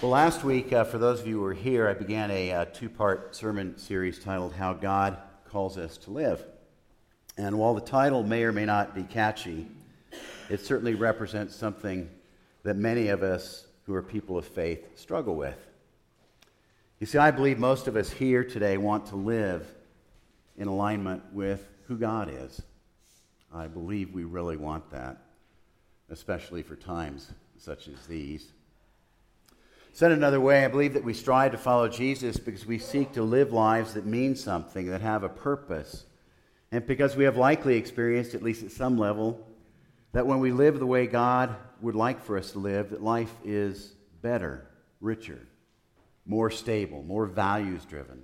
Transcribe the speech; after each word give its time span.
Well, 0.00 0.12
last 0.12 0.44
week, 0.44 0.72
uh, 0.72 0.84
for 0.84 0.96
those 0.96 1.18
of 1.18 1.26
you 1.26 1.38
who 1.38 1.40
were 1.40 1.52
here, 1.52 1.88
I 1.88 1.92
began 1.92 2.30
a 2.30 2.52
uh, 2.52 2.64
two 2.66 2.88
part 2.88 3.34
sermon 3.34 3.76
series 3.78 4.20
titled 4.20 4.52
How 4.52 4.72
God 4.72 5.18
Calls 5.44 5.76
Us 5.76 5.96
to 5.98 6.12
Live. 6.12 6.40
And 7.36 7.58
while 7.58 7.74
the 7.74 7.80
title 7.80 8.22
may 8.22 8.44
or 8.44 8.52
may 8.52 8.64
not 8.64 8.94
be 8.94 9.02
catchy, 9.02 9.66
it 10.48 10.64
certainly 10.64 10.94
represents 10.94 11.56
something 11.56 12.08
that 12.62 12.76
many 12.76 13.08
of 13.08 13.24
us 13.24 13.66
who 13.86 13.94
are 13.94 14.02
people 14.04 14.38
of 14.38 14.46
faith 14.46 14.96
struggle 14.96 15.34
with. 15.34 15.58
You 17.00 17.08
see, 17.08 17.18
I 17.18 17.32
believe 17.32 17.58
most 17.58 17.88
of 17.88 17.96
us 17.96 18.08
here 18.08 18.44
today 18.44 18.76
want 18.76 19.06
to 19.06 19.16
live 19.16 19.66
in 20.56 20.68
alignment 20.68 21.24
with 21.32 21.66
who 21.88 21.98
God 21.98 22.30
is. 22.32 22.62
I 23.52 23.66
believe 23.66 24.14
we 24.14 24.22
really 24.22 24.56
want 24.56 24.92
that, 24.92 25.16
especially 26.08 26.62
for 26.62 26.76
times 26.76 27.32
such 27.56 27.88
as 27.88 28.06
these. 28.06 28.52
Said 29.92 30.12
another 30.12 30.40
way, 30.40 30.64
I 30.64 30.68
believe 30.68 30.94
that 30.94 31.04
we 31.04 31.14
strive 31.14 31.52
to 31.52 31.58
follow 31.58 31.88
Jesus 31.88 32.36
because 32.36 32.66
we 32.66 32.78
seek 32.78 33.12
to 33.12 33.22
live 33.22 33.52
lives 33.52 33.94
that 33.94 34.06
mean 34.06 34.36
something, 34.36 34.86
that 34.90 35.00
have 35.00 35.24
a 35.24 35.28
purpose. 35.28 36.04
And 36.70 36.86
because 36.86 37.16
we 37.16 37.24
have 37.24 37.36
likely 37.36 37.76
experienced, 37.76 38.34
at 38.34 38.42
least 38.42 38.62
at 38.62 38.70
some 38.70 38.98
level, 38.98 39.44
that 40.12 40.26
when 40.26 40.38
we 40.38 40.52
live 40.52 40.78
the 40.78 40.86
way 40.86 41.06
God 41.06 41.54
would 41.80 41.94
like 41.94 42.22
for 42.22 42.36
us 42.36 42.52
to 42.52 42.58
live, 42.58 42.90
that 42.90 43.02
life 43.02 43.32
is 43.44 43.94
better, 44.22 44.66
richer, 45.00 45.40
more 46.26 46.50
stable, 46.50 47.02
more 47.02 47.26
values 47.26 47.84
driven. 47.84 48.22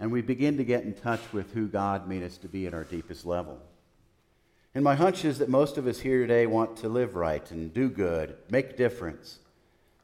And 0.00 0.10
we 0.10 0.22
begin 0.22 0.56
to 0.56 0.64
get 0.64 0.84
in 0.84 0.94
touch 0.94 1.20
with 1.32 1.52
who 1.52 1.68
God 1.68 2.08
made 2.08 2.22
us 2.22 2.38
to 2.38 2.48
be 2.48 2.66
at 2.66 2.74
our 2.74 2.84
deepest 2.84 3.26
level. 3.26 3.60
And 4.74 4.82
my 4.82 4.94
hunch 4.94 5.24
is 5.24 5.38
that 5.38 5.48
most 5.48 5.76
of 5.76 5.86
us 5.86 6.00
here 6.00 6.20
today 6.20 6.46
want 6.46 6.78
to 6.78 6.88
live 6.88 7.14
right 7.14 7.48
and 7.50 7.72
do 7.74 7.88
good, 7.88 8.36
make 8.48 8.70
a 8.70 8.76
difference 8.76 9.38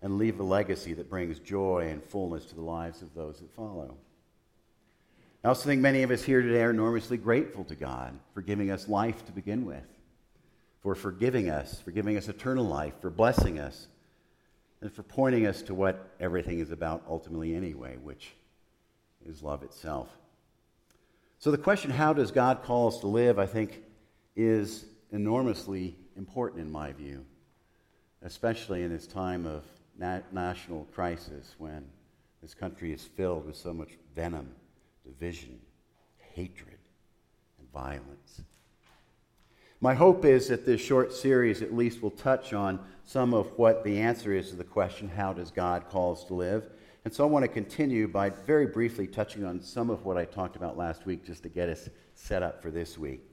and 0.03 0.19
leave 0.19 0.39
a 0.39 0.43
legacy 0.45 0.95
that 0.95 1.11
brings 1.11 1.39
joy 1.39 1.89
and 1.91 2.03
fullness 2.05 2.45
to 2.47 2.55
the 2.55 2.61
lives 2.61 3.03
of 3.03 3.15
those 3.15 3.41
that 3.41 3.55
follow. 3.55 3.97
I 5.45 5.49
also 5.49 5.69
think 5.69 5.81
many 5.81 6.03
of 6.03 6.11
us 6.11 6.23
here 6.23 6.43
today 6.43 6.63
are 6.63 6.71
enormously 6.71 7.17
grateful 7.17 7.65
to 7.65 7.75
God 7.75 8.19
for 8.35 8.43
giving 8.43 8.71
us 8.71 8.89
life 8.89 9.25
to 9.27 9.33
begin 9.33 9.65
with, 9.65 9.87
for 10.83 10.95
forgiving 10.95 11.49
us, 11.49 11.81
for 11.81 11.91
giving 11.91 12.17
us 12.17 12.29
eternal 12.29 12.65
life, 12.65 12.95
for 13.01 13.11
blessing 13.11 13.59
us, 13.59 13.87
and 14.81 14.93
for 14.93 15.03
pointing 15.03 15.47
us 15.47 15.63
to 15.63 15.75
what 15.75 16.15
everything 16.21 16.61
is 16.61 16.71
about 16.71 17.03
ultimately 17.09 17.55
anyway, 17.55 17.97
which 18.03 18.33
is 19.27 19.43
love 19.43 19.63
itself. 19.63 20.09
So 21.41 21.51
the 21.51 21.59
question, 21.59 21.91
how 21.91 22.13
does 22.13 22.33
God 22.33 22.63
call 22.65 22.89
us 22.89 22.99
to 22.99 23.07
live, 23.07 23.39
I 23.39 23.47
think, 23.47 23.83
is 24.35 24.85
enormously 25.13 25.97
important 26.17 26.63
in 26.63 26.71
my 26.71 26.93
view, 26.93 27.25
especially 28.23 28.83
in 28.83 28.91
this 28.91 29.07
time 29.07 29.47
of 29.47 29.65
na- 29.99 30.21
national 30.33 30.85
crisis 30.95 31.55
when 31.59 31.85
this 32.41 32.55
country 32.55 32.93
is 32.93 33.05
filled 33.05 33.47
with 33.47 33.57
so 33.57 33.73
much 33.73 33.91
venom, 34.15 34.49
division, 35.05 35.59
hatred, 36.35 36.79
and 37.59 37.71
violence. 37.73 38.43
My 39.81 39.95
hope 39.95 40.25
is 40.25 40.49
that 40.49 40.67
this 40.67 40.81
short 40.81 41.13
series 41.13 41.63
at 41.63 41.75
least 41.75 42.03
will 42.03 42.11
touch 42.11 42.53
on 42.53 42.81
some 43.05 43.33
of 43.33 43.57
what 43.57 43.85
the 43.85 44.01
answer 44.01 44.33
is 44.33 44.51
to 44.51 44.57
the 44.57 44.65
question, 44.65 45.09
How 45.09 45.33
does 45.33 45.51
God 45.51 45.89
call 45.89 46.13
us 46.13 46.25
to 46.25 46.35
live? 46.35 46.65
And 47.05 47.15
so 47.15 47.25
I 47.25 47.29
want 47.29 47.45
to 47.45 47.49
continue 47.49 48.09
by 48.09 48.31
very 48.31 48.67
briefly 48.67 49.07
touching 49.07 49.45
on 49.45 49.63
some 49.63 49.89
of 49.89 50.05
what 50.05 50.19
I 50.19 50.25
talked 50.25 50.57
about 50.57 50.77
last 50.77 51.07
week 51.07 51.25
just 51.25 51.45
to 51.45 51.49
get 51.49 51.69
us 51.69 51.89
set 52.15 52.43
up 52.43 52.61
for 52.61 52.71
this 52.71 52.99
week. 52.99 53.28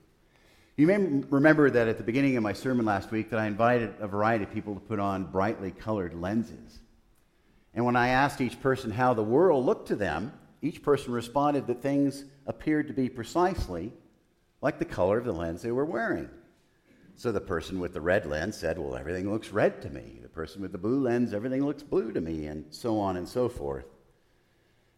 You 0.78 0.88
may 0.88 0.98
remember 1.30 1.70
that 1.70 1.88
at 1.88 1.98
the 1.98 2.04
beginning 2.04 2.36
of 2.36 2.44
my 2.44 2.52
sermon 2.52 2.86
last 2.86 3.10
week 3.10 3.30
that 3.30 3.40
I 3.40 3.48
invited 3.48 3.94
a 4.02 4.08
variety 4.08 4.44
of 4.44 4.52
people 4.52 4.74
to 4.74 4.82
put 4.82 5.00
on 5.00 5.24
brightly 5.24 5.72
colored 5.72 6.14
lenses. 6.14 6.80
And 7.74 7.86
when 7.86 7.96
I 7.96 8.10
asked 8.10 8.42
each 8.42 8.62
person 8.62 8.92
how 8.92 9.14
the 9.14 9.24
world 9.24 9.66
looked 9.66 9.88
to 9.88 9.96
them, 9.96 10.34
each 10.62 10.84
person 10.84 11.14
responded 11.14 11.68
that 11.68 11.82
things 11.82 12.26
appeared 12.46 12.88
to 12.90 12.94
be 12.94 13.08
precisely 13.08 13.94
like 14.62 14.78
the 14.78 14.84
color 14.84 15.18
of 15.18 15.24
the 15.24 15.32
lens 15.32 15.62
they 15.62 15.72
were 15.72 15.86
wearing. 15.86 16.30
So 17.16 17.32
the 17.32 17.40
person 17.40 17.80
with 17.80 17.94
the 17.94 18.02
red 18.02 18.26
lens 18.26 18.58
said, 18.58 18.78
Well, 18.78 18.98
everything 18.98 19.32
looks 19.32 19.52
red 19.52 19.82
to 19.84 19.90
me. 19.90 20.20
The 20.22 20.28
person 20.28 20.62
with 20.62 20.74
the 20.74 20.78
blue 20.78 21.00
lens, 21.00 21.34
everything 21.34 21.66
looks 21.66 21.84
blue 21.84 22.12
to 22.12 22.20
me, 22.20 22.48
and 22.48 22.66
so 22.72 23.00
on 23.00 23.16
and 23.16 23.30
so 23.30 23.48
forth. 23.48 23.86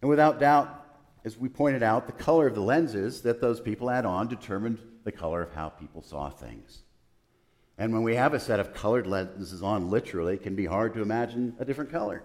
And 0.02 0.10
without 0.10 0.40
doubt, 0.40 0.86
as 1.24 1.38
we 1.38 1.50
pointed 1.50 1.84
out, 1.84 2.08
the 2.08 2.14
color 2.14 2.48
of 2.48 2.56
the 2.56 2.62
lenses 2.62 3.22
that 3.22 3.42
those 3.42 3.60
people 3.60 3.90
had 3.90 4.06
on 4.06 4.28
determined 4.28 4.80
the 5.08 5.12
color 5.14 5.42
of 5.42 5.54
how 5.54 5.70
people 5.70 6.02
saw 6.02 6.30
things. 6.30 6.80
And 7.78 7.94
when 7.94 8.04
we 8.04 8.16
have 8.16 8.34
a 8.34 8.42
set 8.42 8.60
of 8.60 8.74
colored 8.74 9.08
lenses 9.08 9.64
on, 9.64 9.90
literally, 9.90 10.34
it 10.34 10.44
can 10.44 10.54
be 10.54 10.66
hard 10.66 10.94
to 10.96 11.02
imagine 11.02 11.56
a 11.60 11.66
different 11.66 11.94
color. 11.94 12.24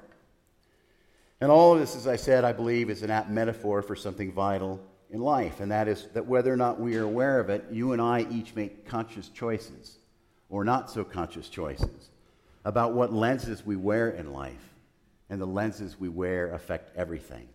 And 1.41 1.49
all 1.49 1.75
of 1.75 1.79
this, 1.79 1.95
as 1.95 2.09
I 2.09 2.17
said, 2.17 2.43
I 2.43 2.53
believe 2.53 2.91
is 2.91 3.05
an 3.05 3.11
apt 3.13 3.31
metaphor 3.31 3.83
for 3.83 3.95
something 3.95 4.33
vital 4.33 4.81
in 5.11 5.21
life, 5.21 5.61
and 5.61 5.71
that 5.71 5.87
is 5.87 6.09
that 6.13 6.27
whether 6.27 6.53
or 6.53 6.57
not 6.57 6.81
we 6.81 6.97
are 6.97 7.05
aware 7.05 7.39
of 7.39 7.51
it, 7.51 7.67
you 7.71 7.93
and 7.93 8.03
I 8.03 8.27
each 8.29 8.57
make 8.57 8.85
conscious 8.85 9.29
choices, 9.29 9.99
or 10.49 10.65
not 10.65 10.91
so 10.91 11.05
conscious 11.05 11.49
choices, 11.49 12.11
about 12.65 12.95
what 12.95 13.13
lenses 13.13 13.65
we 13.65 13.77
wear 13.77 14.11
in 14.11 14.33
life. 14.33 14.75
And 15.31 15.41
the 15.41 15.47
lenses 15.47 16.01
we 16.01 16.09
wear 16.09 16.53
affect 16.53 16.97
everything. 16.97 17.49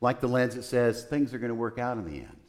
Like 0.00 0.20
the 0.20 0.28
lens 0.28 0.54
that 0.54 0.62
says 0.62 1.04
things 1.04 1.34
are 1.34 1.38
going 1.38 1.50
to 1.50 1.54
work 1.54 1.78
out 1.78 1.98
in 1.98 2.06
the 2.06 2.20
end. 2.20 2.40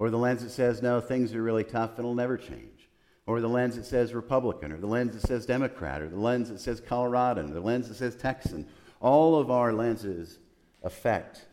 Or 0.00 0.08
the 0.08 0.16
lens 0.16 0.42
that 0.42 0.50
says, 0.50 0.80
no, 0.80 0.98
things 0.98 1.34
are 1.34 1.42
really 1.42 1.62
tough 1.62 1.90
and 1.90 1.98
it'll 2.00 2.14
never 2.14 2.38
change. 2.38 2.88
Or 3.26 3.42
the 3.42 3.48
lens 3.48 3.76
that 3.76 3.84
says 3.84 4.14
Republican, 4.14 4.72
or 4.72 4.78
the 4.78 4.86
lens 4.86 5.12
that 5.12 5.28
says 5.28 5.44
Democrat, 5.44 6.00
or 6.00 6.08
the 6.08 6.18
lens 6.18 6.48
that 6.48 6.58
says 6.58 6.80
Coloradan, 6.80 7.50
or 7.50 7.54
the 7.54 7.60
lens 7.60 7.86
that 7.86 7.96
says 7.96 8.16
Texan. 8.16 8.66
All 9.00 9.36
of 9.38 9.50
our 9.50 9.74
lenses 9.74 10.38
affect 10.82 11.46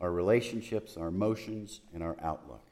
our 0.00 0.10
relationships, 0.10 0.96
our 0.96 1.06
emotions, 1.06 1.80
and 1.94 2.02
our 2.02 2.16
outlook. 2.20 2.66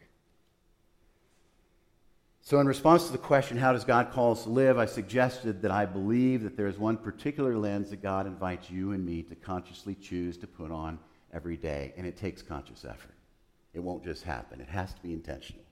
So, 2.40 2.58
in 2.58 2.66
response 2.66 3.06
to 3.06 3.12
the 3.12 3.18
question, 3.18 3.56
how 3.56 3.72
does 3.72 3.84
God 3.84 4.10
call 4.10 4.32
us 4.32 4.42
to 4.42 4.50
live, 4.50 4.76
I 4.76 4.86
suggested 4.86 5.62
that 5.62 5.70
I 5.70 5.86
believe 5.86 6.42
that 6.42 6.56
there 6.56 6.66
is 6.66 6.78
one 6.78 6.96
particular 6.96 7.56
lens 7.56 7.90
that 7.90 8.02
God 8.02 8.26
invites 8.26 8.68
you 8.68 8.90
and 8.90 9.06
me 9.06 9.22
to 9.22 9.36
consciously 9.36 9.94
choose 9.94 10.36
to 10.38 10.48
put 10.48 10.72
on 10.72 10.98
every 11.32 11.56
day, 11.56 11.94
and 11.96 12.04
it 12.04 12.16
takes 12.16 12.42
conscious 12.42 12.84
effort. 12.84 13.11
It 13.74 13.80
won't 13.80 14.04
just 14.04 14.22
happen, 14.24 14.60
it 14.60 14.68
has 14.68 14.92
to 14.94 15.02
be 15.02 15.12
intentional. 15.12 15.64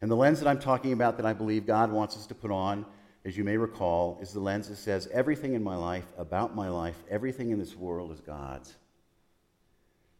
And 0.00 0.10
the 0.10 0.16
lens 0.16 0.40
that 0.40 0.48
I'm 0.48 0.58
talking 0.58 0.92
about 0.92 1.16
that 1.16 1.26
I 1.26 1.32
believe 1.32 1.64
God 1.64 1.92
wants 1.92 2.16
us 2.16 2.26
to 2.26 2.34
put 2.34 2.50
on, 2.50 2.84
as 3.24 3.36
you 3.36 3.44
may 3.44 3.56
recall, 3.56 4.18
is 4.20 4.32
the 4.32 4.40
lens 4.40 4.68
that 4.68 4.76
says 4.76 5.08
everything 5.12 5.54
in 5.54 5.62
my 5.62 5.76
life, 5.76 6.06
about 6.18 6.56
my 6.56 6.68
life, 6.68 6.96
everything 7.08 7.50
in 7.50 7.58
this 7.58 7.76
world 7.76 8.10
is 8.10 8.20
God's. 8.20 8.74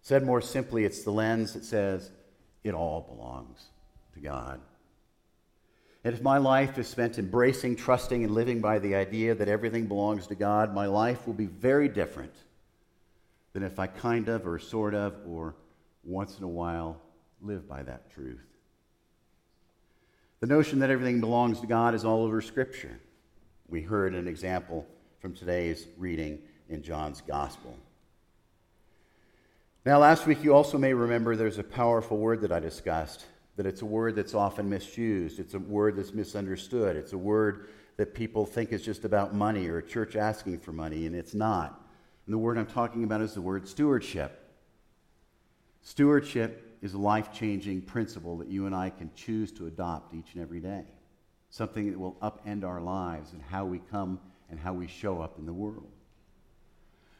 Said 0.02 0.24
more 0.24 0.40
simply, 0.40 0.84
it's 0.84 1.02
the 1.02 1.10
lens 1.10 1.52
that 1.54 1.64
says 1.64 2.12
it 2.62 2.74
all 2.74 3.00
belongs 3.00 3.66
to 4.14 4.20
God. 4.20 4.60
And 6.04 6.14
if 6.14 6.22
my 6.22 6.38
life 6.38 6.78
is 6.78 6.88
spent 6.88 7.18
embracing, 7.18 7.76
trusting, 7.76 8.24
and 8.24 8.34
living 8.34 8.60
by 8.60 8.78
the 8.78 8.94
idea 8.94 9.34
that 9.34 9.48
everything 9.48 9.86
belongs 9.86 10.26
to 10.28 10.34
God, 10.34 10.74
my 10.74 10.86
life 10.86 11.26
will 11.26 11.34
be 11.34 11.46
very 11.46 11.88
different 11.88 12.34
than 13.52 13.62
if 13.62 13.78
I 13.78 13.86
kind 13.86 14.28
of, 14.28 14.46
or 14.46 14.58
sort 14.58 14.94
of, 14.94 15.14
or 15.26 15.54
once 16.04 16.38
in 16.38 16.44
a 16.44 16.48
while 16.48 17.00
live 17.40 17.68
by 17.68 17.82
that 17.82 18.10
truth. 18.10 18.44
The 20.40 20.46
notion 20.46 20.80
that 20.80 20.90
everything 20.90 21.20
belongs 21.20 21.60
to 21.60 21.66
God 21.66 21.94
is 21.94 22.04
all 22.04 22.24
over 22.24 22.40
Scripture. 22.40 22.98
We 23.68 23.80
heard 23.80 24.14
an 24.14 24.26
example 24.26 24.86
from 25.20 25.34
today's 25.34 25.86
reading 25.96 26.40
in 26.68 26.82
John's 26.82 27.20
Gospel. 27.20 27.76
Now, 29.84 29.98
last 29.98 30.26
week 30.26 30.42
you 30.42 30.54
also 30.54 30.78
may 30.78 30.94
remember 30.94 31.36
there's 31.36 31.58
a 31.58 31.64
powerful 31.64 32.16
word 32.16 32.40
that 32.42 32.52
I 32.52 32.60
discussed, 32.60 33.24
that 33.56 33.66
it's 33.66 33.82
a 33.82 33.86
word 33.86 34.16
that's 34.16 34.34
often 34.34 34.68
misused, 34.68 35.38
it's 35.38 35.54
a 35.54 35.58
word 35.58 35.96
that's 35.96 36.12
misunderstood, 36.12 36.96
it's 36.96 37.12
a 37.12 37.18
word 37.18 37.68
that 37.96 38.14
people 38.14 38.46
think 38.46 38.72
is 38.72 38.82
just 38.82 39.04
about 39.04 39.34
money 39.34 39.68
or 39.68 39.78
a 39.78 39.82
church 39.82 40.16
asking 40.16 40.58
for 40.58 40.72
money, 40.72 41.06
and 41.06 41.14
it's 41.14 41.34
not. 41.34 41.88
And 42.26 42.34
the 42.34 42.38
word 42.38 42.58
I'm 42.58 42.66
talking 42.66 43.04
about 43.04 43.20
is 43.20 43.34
the 43.34 43.40
word 43.40 43.68
stewardship. 43.68 44.41
Stewardship 45.82 46.78
is 46.80 46.94
a 46.94 46.98
life 46.98 47.32
changing 47.32 47.82
principle 47.82 48.38
that 48.38 48.48
you 48.48 48.66
and 48.66 48.74
I 48.74 48.90
can 48.90 49.10
choose 49.14 49.52
to 49.52 49.66
adopt 49.66 50.14
each 50.14 50.34
and 50.34 50.42
every 50.42 50.60
day. 50.60 50.84
Something 51.50 51.90
that 51.90 51.98
will 51.98 52.16
upend 52.22 52.64
our 52.64 52.80
lives 52.80 53.32
and 53.32 53.42
how 53.42 53.64
we 53.64 53.80
come 53.90 54.20
and 54.48 54.58
how 54.58 54.72
we 54.72 54.86
show 54.86 55.20
up 55.20 55.38
in 55.38 55.46
the 55.46 55.52
world. 55.52 55.90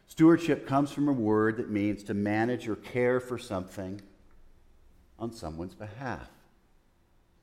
Stewardship 0.07 0.67
comes 0.67 0.93
from 0.93 1.09
a 1.09 1.13
word 1.13 1.57
that 1.57 1.71
means 1.71 2.03
to 2.05 2.15
manage 2.15 2.69
or 2.69 2.77
care 2.77 3.19
for 3.19 3.39
something 3.39 4.01
on 5.19 5.33
someone's 5.33 5.75
behalf. 5.75 6.29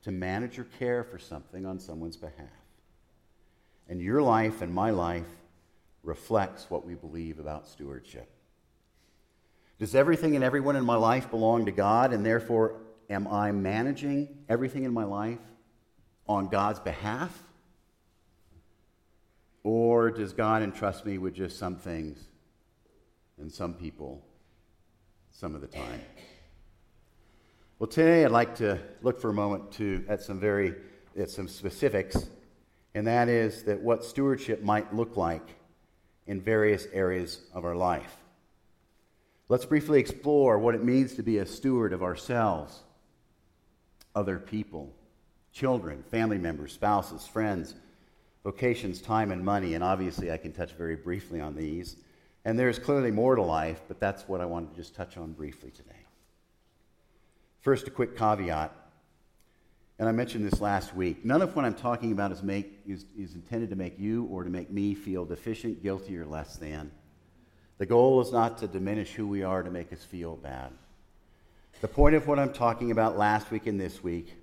To 0.04 0.12
manage 0.12 0.58
or 0.58 0.64
care 0.64 1.04
for 1.04 1.20
something 1.20 1.66
on 1.66 1.80
someone's 1.80 2.18
behalf. 2.18 2.48
And 3.88 4.02
your 4.02 4.22
life 4.22 4.62
and 4.62 4.74
my 4.74 4.92
life 4.92 5.28
reflects 6.04 6.70
what 6.70 6.86
we 6.86 6.94
believe 6.94 7.40
about 7.40 7.68
stewardship. 7.68 8.30
Does 9.80 9.96
everything 9.96 10.36
and 10.36 10.44
everyone 10.44 10.76
in 10.76 10.86
my 10.86 10.98
life 10.98 11.32
belong 11.32 11.66
to 11.66 11.72
God, 11.72 12.12
and 12.12 12.26
therefore 12.26 12.76
am 13.10 13.28
I 13.30 13.54
managing 13.54 14.28
everything 14.50 14.84
in 14.84 14.94
my 14.94 15.06
life 15.06 15.40
on 16.28 16.50
God's 16.50 16.82
behalf? 16.82 17.32
Or 19.64 20.12
does 20.12 20.34
God 20.34 20.64
entrust 20.64 21.06
me 21.06 21.18
with 21.18 21.34
just 21.34 21.58
some 21.58 21.78
things 21.78 22.20
and 23.38 23.52
some 23.52 23.74
people 23.74 24.22
some 25.32 25.56
of 25.56 25.62
the 25.62 25.68
time? 25.68 26.02
Well, 27.78 27.88
today 27.88 28.26
I'd 28.26 28.32
like 28.32 28.56
to 28.56 28.80
look 29.02 29.22
for 29.22 29.30
a 29.30 29.34
moment 29.34 29.72
to, 29.74 30.04
at 30.10 30.22
some 30.22 30.40
very 30.40 30.76
at 31.18 31.30
some 31.30 31.48
specifics, 31.48 32.30
and 32.94 33.08
that 33.08 33.30
is 33.30 33.64
that 33.64 33.80
what 33.80 34.04
stewardship 34.04 34.62
might 34.62 34.94
look 34.94 35.16
like 35.16 35.56
in 36.28 36.42
various 36.42 36.88
areas 36.92 37.42
of 37.54 37.64
our 37.64 37.76
life. 37.76 38.18
Let's 39.50 39.66
briefly 39.66 40.00
explore 40.00 40.60
what 40.60 40.76
it 40.76 40.84
means 40.84 41.16
to 41.16 41.24
be 41.24 41.40
a 41.40 41.46
steward 41.46 41.92
of 41.92 42.04
ourselves, 42.04 42.84
other 44.14 44.38
people, 44.38 44.94
children, 45.52 46.04
family 46.12 46.38
members, 46.38 46.72
spouses, 46.74 47.26
friends, 47.26 47.74
vocations, 48.44 49.02
time, 49.02 49.32
and 49.32 49.44
money. 49.44 49.74
And 49.74 49.84
obviously, 49.84 50.32
I 50.32 50.38
can 50.38 50.54
touch 50.54 50.74
very 50.74 50.96
briefly 50.96 51.42
on 51.42 51.56
these. 51.56 51.96
And 52.46 52.60
there's 52.60 52.78
clearly 52.78 53.10
more 53.10 53.36
to 53.36 53.42
life, 53.42 53.82
but 53.88 54.00
that's 54.00 54.28
what 54.28 54.40
I 54.40 54.46
want 54.46 54.70
to 54.70 54.76
just 54.76 54.94
touch 54.94 55.18
on 55.18 55.34
briefly 55.34 55.72
today. 55.72 56.06
First, 57.62 57.88
a 57.88 57.92
quick 57.92 58.16
caveat. 58.16 58.72
And 59.98 60.08
I 60.08 60.12
mentioned 60.12 60.46
this 60.46 60.62
last 60.62 60.96
week. 60.96 61.26
None 61.26 61.42
of 61.42 61.56
what 61.56 61.66
I'm 61.66 61.74
talking 61.74 62.12
about 62.12 62.32
is, 62.32 62.44
make, 62.44 62.82
is, 62.88 63.06
is 63.18 63.34
intended 63.34 63.72
to 63.72 63.76
make 63.76 64.00
you 64.00 64.26
or 64.26 64.44
to 64.44 64.50
make 64.50 64.70
me 64.70 64.94
feel 64.94 65.26
deficient, 65.26 65.82
guilty, 65.82 66.16
or 66.18 66.26
less 66.26 66.56
than. 66.56 66.92
The 67.80 67.86
goal 67.86 68.20
is 68.20 68.34
not 68.34 68.58
to 68.58 68.68
diminish 68.68 69.14
who 69.14 69.26
we 69.26 69.42
are 69.42 69.64
to 69.64 69.72
make 69.72 69.94
us 69.94 70.04
feel 70.04 70.36
bad. 70.36 70.74
The 71.80 71.88
point 71.88 72.14
of 72.14 72.28
what 72.28 72.38
I'm 72.38 72.52
talking 72.52 72.92
about 72.92 73.18
last 73.18 73.52
week 73.52 73.68
and 73.68 73.80
this 73.80 74.04
week 74.04 74.36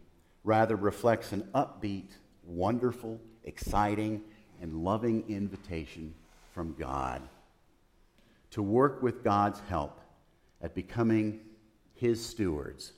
rather 0.42 0.74
reflects 0.74 1.32
an 1.32 1.42
upbeat, 1.54 2.08
wonderful, 2.46 3.20
exciting, 3.44 4.22
and 4.62 4.82
loving 4.82 5.22
invitation 5.28 6.14
from 6.54 6.74
God 6.78 7.20
to 8.52 8.62
work 8.62 9.02
with 9.02 9.22
God's 9.22 9.60
help 9.68 10.00
at 10.62 10.74
becoming 10.74 11.40
His 11.94 12.24
stewards, 12.24 12.94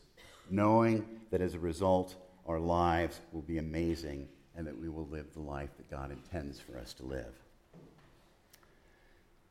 knowing 0.48 1.04
that 1.32 1.40
as 1.40 1.54
a 1.54 1.58
result, 1.58 2.14
our 2.46 2.60
lives 2.60 3.20
will 3.32 3.42
be 3.42 3.58
amazing 3.58 4.28
and 4.56 4.64
that 4.68 4.78
we 4.78 4.88
will 4.88 5.08
live 5.08 5.32
the 5.32 5.40
life 5.40 5.70
that 5.78 5.90
God 5.90 6.12
intends 6.12 6.60
for 6.60 6.78
us 6.78 6.94
to 6.94 7.04
live. 7.04 7.34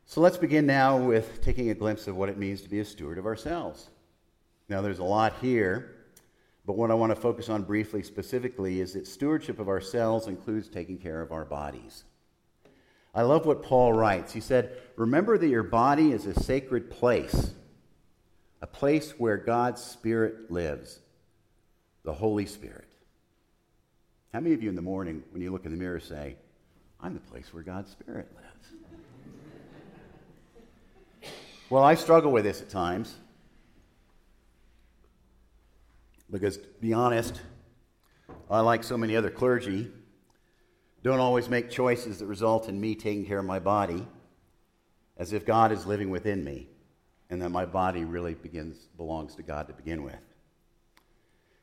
So 0.10 0.22
let's 0.22 0.38
begin 0.38 0.66
now 0.66 0.98
with 0.98 1.42
taking 1.42 1.70
a 1.70 1.74
glimpse 1.74 2.08
of 2.08 2.16
what 2.16 2.30
it 2.30 2.38
means 2.38 2.62
to 2.62 2.70
be 2.70 2.80
a 2.80 2.86
steward 2.86 3.18
of 3.18 3.26
ourselves. 3.26 3.90
Now, 4.70 4.80
there's 4.82 5.00
a 5.00 5.04
lot 5.04 5.34
here, 5.42 5.96
but 6.66 6.78
what 6.78 6.92
I 6.92 6.94
want 6.94 7.14
to 7.14 7.22
focus 7.22 7.50
on 7.50 7.64
briefly 7.64 8.02
specifically 8.04 8.80
is 8.80 8.94
that 8.94 9.06
stewardship 9.06 9.60
of 9.60 9.68
ourselves 9.68 10.28
includes 10.28 10.70
taking 10.70 10.98
care 10.98 11.22
of 11.22 11.34
our 11.34 11.44
bodies. 11.44 12.06
I 13.14 13.24
love 13.24 13.46
what 13.46 13.64
Paul 13.64 13.92
writes. 13.92 14.32
He 14.32 14.40
said, 14.40 14.78
Remember 14.96 15.38
that 15.38 15.50
your 15.50 15.64
body 15.64 16.14
is 16.14 16.26
a 16.26 16.42
sacred 16.42 16.90
place, 16.90 17.52
a 18.62 18.68
place 18.68 19.12
where 19.18 19.36
God's 19.36 19.84
Spirit 19.84 20.50
lives, 20.50 21.02
the 22.04 22.14
Holy 22.14 22.46
Spirit. 22.46 22.88
How 24.32 24.40
many 24.40 24.56
of 24.56 24.64
you 24.64 24.70
in 24.70 24.76
the 24.76 24.82
morning, 24.82 25.22
when 25.32 25.42
you 25.42 25.52
look 25.52 25.66
in 25.66 25.72
the 25.72 25.78
mirror, 25.78 26.00
say, 26.00 26.38
I'm 27.02 27.14
the 27.14 27.20
place 27.20 27.54
where 27.54 27.64
God's 27.64 27.92
Spirit 27.92 28.32
lives? 28.38 28.47
Well, 31.70 31.84
I 31.84 31.96
struggle 31.96 32.32
with 32.32 32.46
this 32.46 32.62
at 32.62 32.70
times. 32.70 33.14
Because, 36.32 36.58
to 36.58 36.68
be 36.80 36.94
honest, 36.94 37.42
I, 38.50 38.62
like 38.62 38.86
so 38.86 38.98
many 38.98 39.18
other 39.18 39.30
clergy, 39.30 39.92
don't 41.04 41.20
always 41.20 41.50
make 41.50 41.70
choices 41.70 42.20
that 42.20 42.28
result 42.28 42.70
in 42.70 42.80
me 42.80 42.96
taking 42.96 43.26
care 43.26 43.40
of 43.40 43.46
my 43.46 43.60
body 43.60 44.08
as 45.18 45.34
if 45.34 45.46
God 45.46 45.74
is 45.74 45.86
living 45.86 46.10
within 46.10 46.44
me 46.44 46.68
and 47.30 47.42
that 47.42 47.50
my 47.50 47.66
body 47.66 48.06
really 48.06 48.34
begins, 48.34 48.88
belongs 48.96 49.36
to 49.36 49.44
God 49.44 49.68
to 49.68 49.74
begin 49.74 50.04
with. 50.04 50.16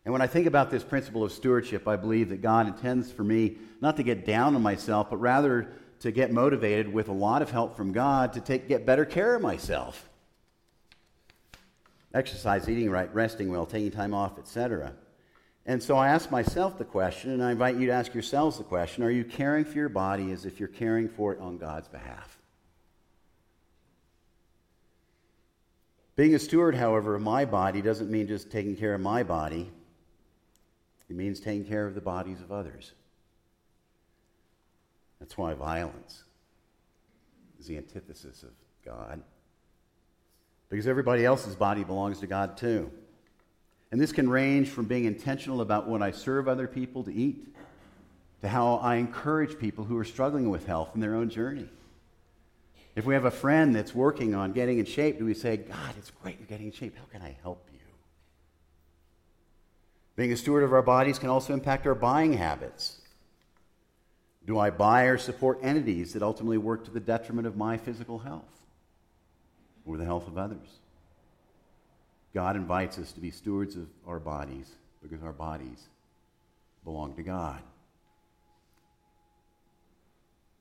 And 0.05 0.13
when 0.13 0.21
I 0.21 0.27
think 0.27 0.47
about 0.47 0.71
this 0.71 0.85
principle 0.85 1.25
of 1.25 1.33
stewardship, 1.33 1.89
I 1.89 1.97
believe 1.97 2.29
that 2.29 2.43
God 2.43 2.67
intends 2.67 3.11
for 3.11 3.25
me 3.25 3.57
not 3.81 3.97
to 3.97 4.03
get 4.03 4.27
down 4.27 4.55
on 4.55 4.63
myself, 4.63 5.09
but 5.09 5.17
rather 5.17 5.73
to 6.05 6.13
get 6.13 6.31
motivated 6.31 6.93
with 6.93 7.09
a 7.09 7.13
lot 7.13 7.41
of 7.41 7.51
help 7.51 7.79
from 7.79 7.91
God 7.91 8.35
to 8.35 8.41
take, 8.43 8.69
get 8.69 8.85
better 8.85 9.07
care 9.07 9.35
of 9.37 9.41
myself. 9.41 10.07
Exercise, 12.13 12.69
eating 12.69 12.91
right, 12.91 13.13
resting 13.15 13.51
well, 13.51 13.65
taking 13.65 13.91
time 13.91 14.13
off, 14.13 14.39
etc. 14.39 14.93
And 15.65 15.83
so 15.83 15.97
I 15.97 16.09
ask 16.09 16.31
myself 16.31 16.77
the 16.77 16.85
question, 16.85 17.31
and 17.31 17.43
I 17.43 17.53
invite 17.53 17.77
you 17.77 17.87
to 17.87 17.93
ask 17.93 18.13
yourselves 18.13 18.59
the 18.59 18.65
question 18.65 19.03
are 19.03 19.11
you 19.11 19.25
caring 19.25 19.65
for 19.65 19.79
your 19.79 19.89
body 19.89 20.31
as 20.31 20.45
if 20.45 20.61
you're 20.61 20.69
caring 20.69 21.09
for 21.09 21.33
it 21.33 21.41
on 21.41 21.57
God's 21.57 21.89
behalf? 21.89 22.39
Being 26.17 26.35
a 26.35 26.39
steward, 26.39 26.75
however, 26.75 27.15
of 27.15 27.23
my 27.23 27.47
body 27.47 27.81
doesn't 27.81 28.11
mean 28.11 28.27
just 28.27 28.51
taking 28.51 28.77
care 28.77 28.93
of 28.93 29.01
my 29.01 29.23
body, 29.23 29.71
it 31.09 31.17
means 31.17 31.41
taking 31.41 31.65
care 31.65 31.87
of 31.87 31.95
the 31.95 32.03
bodies 32.03 32.43
of 32.43 32.53
others. 32.53 32.93
That's 35.21 35.39
why 35.39 35.55
violence 35.55 36.25
is 37.59 37.67
the 37.67 37.77
antithesis 37.77 38.43
of 38.43 38.51
God. 38.85 39.23
Because 40.69 40.87
everybody 40.87 41.25
else's 41.25 41.55
body 41.55 41.85
belongs 41.85 42.21
to 42.21 42.27
God 42.27 42.57
too. 42.57 42.91
And 43.93 44.01
this 44.01 44.13
can 44.13 44.29
range 44.29 44.69
from 44.71 44.87
being 44.87 45.05
intentional 45.05 45.61
about 45.61 45.89
when 45.89 46.03
I 46.03 46.11
serve 46.11 46.49
other 46.49 46.67
people 46.67 47.05
to 47.05 47.15
eat 47.15 47.55
to 48.41 48.49
how 48.49 48.75
I 48.77 48.97
encourage 48.97 49.59
people 49.59 49.85
who 49.85 49.97
are 49.97 50.05
struggling 50.05 50.51
with 50.51 50.67
health 50.67 50.91
in 50.95 51.01
their 51.01 51.15
own 51.15 51.31
journey. 51.31 51.69
If 52.97 53.07
we 53.07 53.15
have 53.15 53.25
a 53.25 53.31
friend 53.31 53.75
that's 53.75 53.95
working 53.95 54.35
on 54.35 54.53
getting 54.53 54.79
in 54.79 54.85
shape, 54.85 55.19
do 55.19 55.25
we 55.25 55.33
say, 55.33 55.57
God, 55.57 55.95
it's 55.97 56.11
great 56.11 56.39
you're 56.39 56.47
getting 56.47 56.67
in 56.67 56.73
shape. 56.73 56.97
How 56.97 57.05
can 57.05 57.23
I 57.23 57.37
help 57.43 57.67
you? 57.73 57.79
Being 60.17 60.33
a 60.33 60.37
steward 60.37 60.63
of 60.63 60.73
our 60.73 60.83
bodies 60.83 61.19
can 61.19 61.29
also 61.29 61.55
impact 61.55 61.87
our 61.87 61.95
buying 61.95 62.35
habits. 62.35 63.01
Do 64.47 64.59
I 64.59 64.71
buy 64.71 65.05
or 65.05 65.17
support 65.17 65.59
entities 65.63 66.13
that 66.13 66.23
ultimately 66.23 66.59
work 66.59 66.85
to 66.85 66.91
the 66.91 67.01
detriment 67.01 67.47
of 67.47 67.57
my 67.57 67.79
physical 67.79 68.19
health 68.19 68.45
or 69.87 69.97
the 69.97 70.05
health 70.05 70.29
of 70.29 70.37
others? 70.37 70.69
God 72.35 72.57
invites 72.57 72.99
us 72.99 73.13
to 73.13 73.21
be 73.21 73.31
stewards 73.31 73.77
of 73.77 73.87
our 74.07 74.19
bodies 74.19 74.71
because 75.03 75.23
our 75.23 75.33
bodies 75.33 75.89
belong 76.85 77.15
to 77.15 77.23
God. 77.23 77.63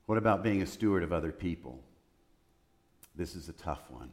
What 0.06 0.18
about 0.18 0.42
being 0.42 0.62
a 0.62 0.66
steward 0.66 1.02
of 1.02 1.12
other 1.12 1.32
people? 1.32 1.80
This 3.16 3.34
is 3.34 3.48
a 3.48 3.52
tough 3.52 3.82
one. 3.90 4.10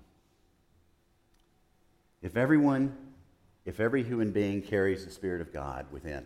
If 2.21 2.37
everyone, 2.37 2.95
if 3.65 3.79
every 3.79 4.03
human 4.03 4.31
being 4.31 4.61
carries 4.61 5.05
the 5.05 5.11
Spirit 5.11 5.41
of 5.41 5.53
God 5.53 5.85
within, 5.91 6.25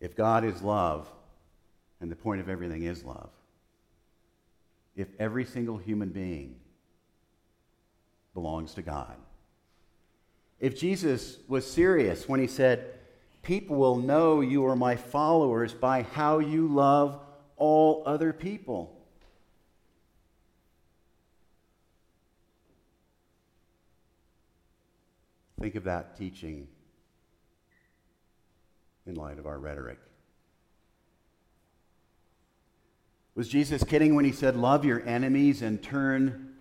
if 0.00 0.16
God 0.16 0.44
is 0.44 0.62
love, 0.62 1.08
and 2.00 2.10
the 2.10 2.16
point 2.16 2.40
of 2.40 2.48
everything 2.48 2.82
is 2.82 3.04
love. 3.04 3.30
If 4.94 5.08
every 5.18 5.44
single 5.44 5.76
human 5.76 6.10
being 6.10 6.56
belongs 8.34 8.74
to 8.74 8.82
God. 8.82 9.16
If 10.58 10.78
Jesus 10.78 11.38
was 11.48 11.70
serious 11.70 12.28
when 12.28 12.40
he 12.40 12.46
said, 12.46 12.96
People 13.46 13.76
will 13.76 13.98
know 13.98 14.40
you 14.40 14.66
are 14.66 14.74
my 14.74 14.96
followers 14.96 15.72
by 15.72 16.02
how 16.02 16.40
you 16.40 16.66
love 16.66 17.20
all 17.56 18.02
other 18.04 18.32
people. 18.32 18.92
Think 25.60 25.76
of 25.76 25.84
that 25.84 26.16
teaching 26.16 26.66
in 29.06 29.14
light 29.14 29.38
of 29.38 29.46
our 29.46 29.60
rhetoric. 29.60 30.00
Was 33.36 33.48
Jesus 33.48 33.84
kidding 33.84 34.14
when 34.14 34.24
he 34.24 34.32
said, 34.32 34.56
Love 34.56 34.84
your 34.84 35.06
enemies 35.06 35.60
and 35.60 35.80
turn 35.80 36.54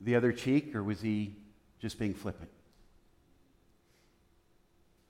the 0.00 0.14
other 0.14 0.32
cheek, 0.32 0.74
or 0.76 0.82
was 0.82 1.00
he 1.00 1.34
just 1.80 1.98
being 1.98 2.14
flippant? 2.14 2.50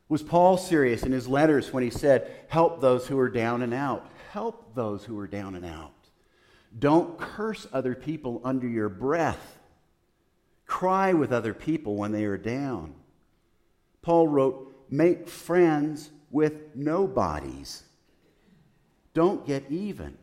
Was 0.08 0.22
Paul 0.22 0.56
serious 0.56 1.02
in 1.02 1.12
his 1.12 1.28
letters 1.28 1.72
when 1.72 1.82
he 1.82 1.90
said, 1.90 2.30
Help 2.48 2.80
those 2.80 3.06
who 3.06 3.18
are 3.18 3.28
down 3.28 3.60
and 3.60 3.74
out? 3.74 4.10
Help 4.30 4.74
those 4.74 5.04
who 5.04 5.18
are 5.18 5.26
down 5.26 5.54
and 5.54 5.66
out. 5.66 5.92
Don't 6.78 7.18
curse 7.18 7.66
other 7.72 7.94
people 7.94 8.40
under 8.42 8.66
your 8.66 8.88
breath. 8.88 9.58
Cry 10.64 11.12
with 11.12 11.32
other 11.32 11.52
people 11.52 11.96
when 11.96 12.12
they 12.12 12.24
are 12.24 12.38
down. 12.38 12.94
Paul 14.00 14.26
wrote, 14.28 14.86
Make 14.88 15.28
friends 15.28 16.10
with 16.30 16.74
nobodies. 16.74 17.82
Don't 19.12 19.46
get 19.46 19.70
even. 19.70 20.16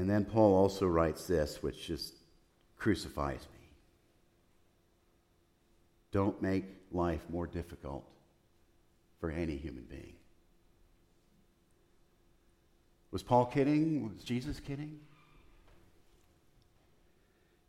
And 0.00 0.08
then 0.08 0.24
Paul 0.24 0.54
also 0.54 0.86
writes 0.86 1.26
this, 1.26 1.62
which 1.62 1.86
just 1.86 2.14
crucifies 2.78 3.46
me. 3.52 3.68
Don't 6.10 6.40
make 6.40 6.64
life 6.90 7.20
more 7.28 7.46
difficult 7.46 8.08
for 9.20 9.30
any 9.30 9.56
human 9.56 9.82
being. 9.82 10.14
Was 13.10 13.22
Paul 13.22 13.44
kidding? 13.44 14.10
Was 14.14 14.24
Jesus 14.24 14.58
kidding? 14.58 15.00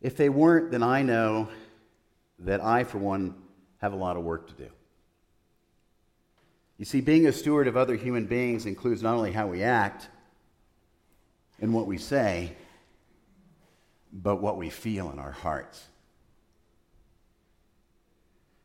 If 0.00 0.16
they 0.16 0.30
weren't, 0.30 0.70
then 0.70 0.82
I 0.82 1.02
know 1.02 1.50
that 2.38 2.62
I, 2.62 2.84
for 2.84 2.96
one, 2.96 3.34
have 3.82 3.92
a 3.92 3.96
lot 3.96 4.16
of 4.16 4.22
work 4.22 4.48
to 4.48 4.54
do. 4.54 4.70
You 6.78 6.86
see, 6.86 7.02
being 7.02 7.26
a 7.26 7.32
steward 7.32 7.68
of 7.68 7.76
other 7.76 7.94
human 7.94 8.24
beings 8.24 8.64
includes 8.64 9.02
not 9.02 9.16
only 9.16 9.32
how 9.32 9.48
we 9.48 9.62
act 9.62 10.08
and 11.62 11.72
what 11.72 11.86
we 11.86 11.96
say, 11.96 12.52
but 14.12 14.42
what 14.42 14.58
we 14.58 14.68
feel 14.68 15.10
in 15.10 15.18
our 15.18 15.30
hearts. 15.30 15.86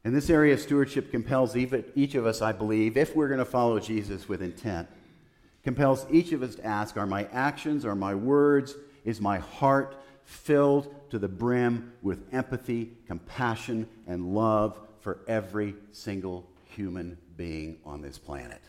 And 0.04 0.16
this 0.16 0.30
area 0.30 0.54
of 0.54 0.60
stewardship 0.60 1.12
compels 1.12 1.56
each 1.56 2.16
of 2.16 2.26
us, 2.26 2.42
I 2.42 2.52
believe, 2.52 2.98
if 2.98 3.16
we're 3.16 3.28
going 3.28 3.40
to 3.40 3.46
follow 3.46 3.80
Jesus 3.80 4.28
with 4.28 4.42
intent, 4.42 4.88
compels 5.64 6.06
each 6.12 6.32
of 6.32 6.42
us 6.42 6.56
to 6.56 6.66
ask 6.66 6.98
Are 6.98 7.06
my 7.06 7.26
actions, 7.32 7.86
are 7.86 7.96
my 7.96 8.16
words, 8.16 8.76
is 9.06 9.22
my 9.22 9.38
heart 9.40 9.96
filled 10.24 10.94
to 11.12 11.20
the 11.20 11.28
brim 11.28 11.94
with 12.02 12.26
empathy, 12.34 12.94
compassion, 13.06 13.88
and 14.08 14.34
love 14.34 14.78
for 15.02 15.20
every 15.28 15.76
single 15.92 16.50
human 16.66 17.18
being 17.36 17.78
on 17.86 18.02
this 18.02 18.18
planet? 18.18 18.62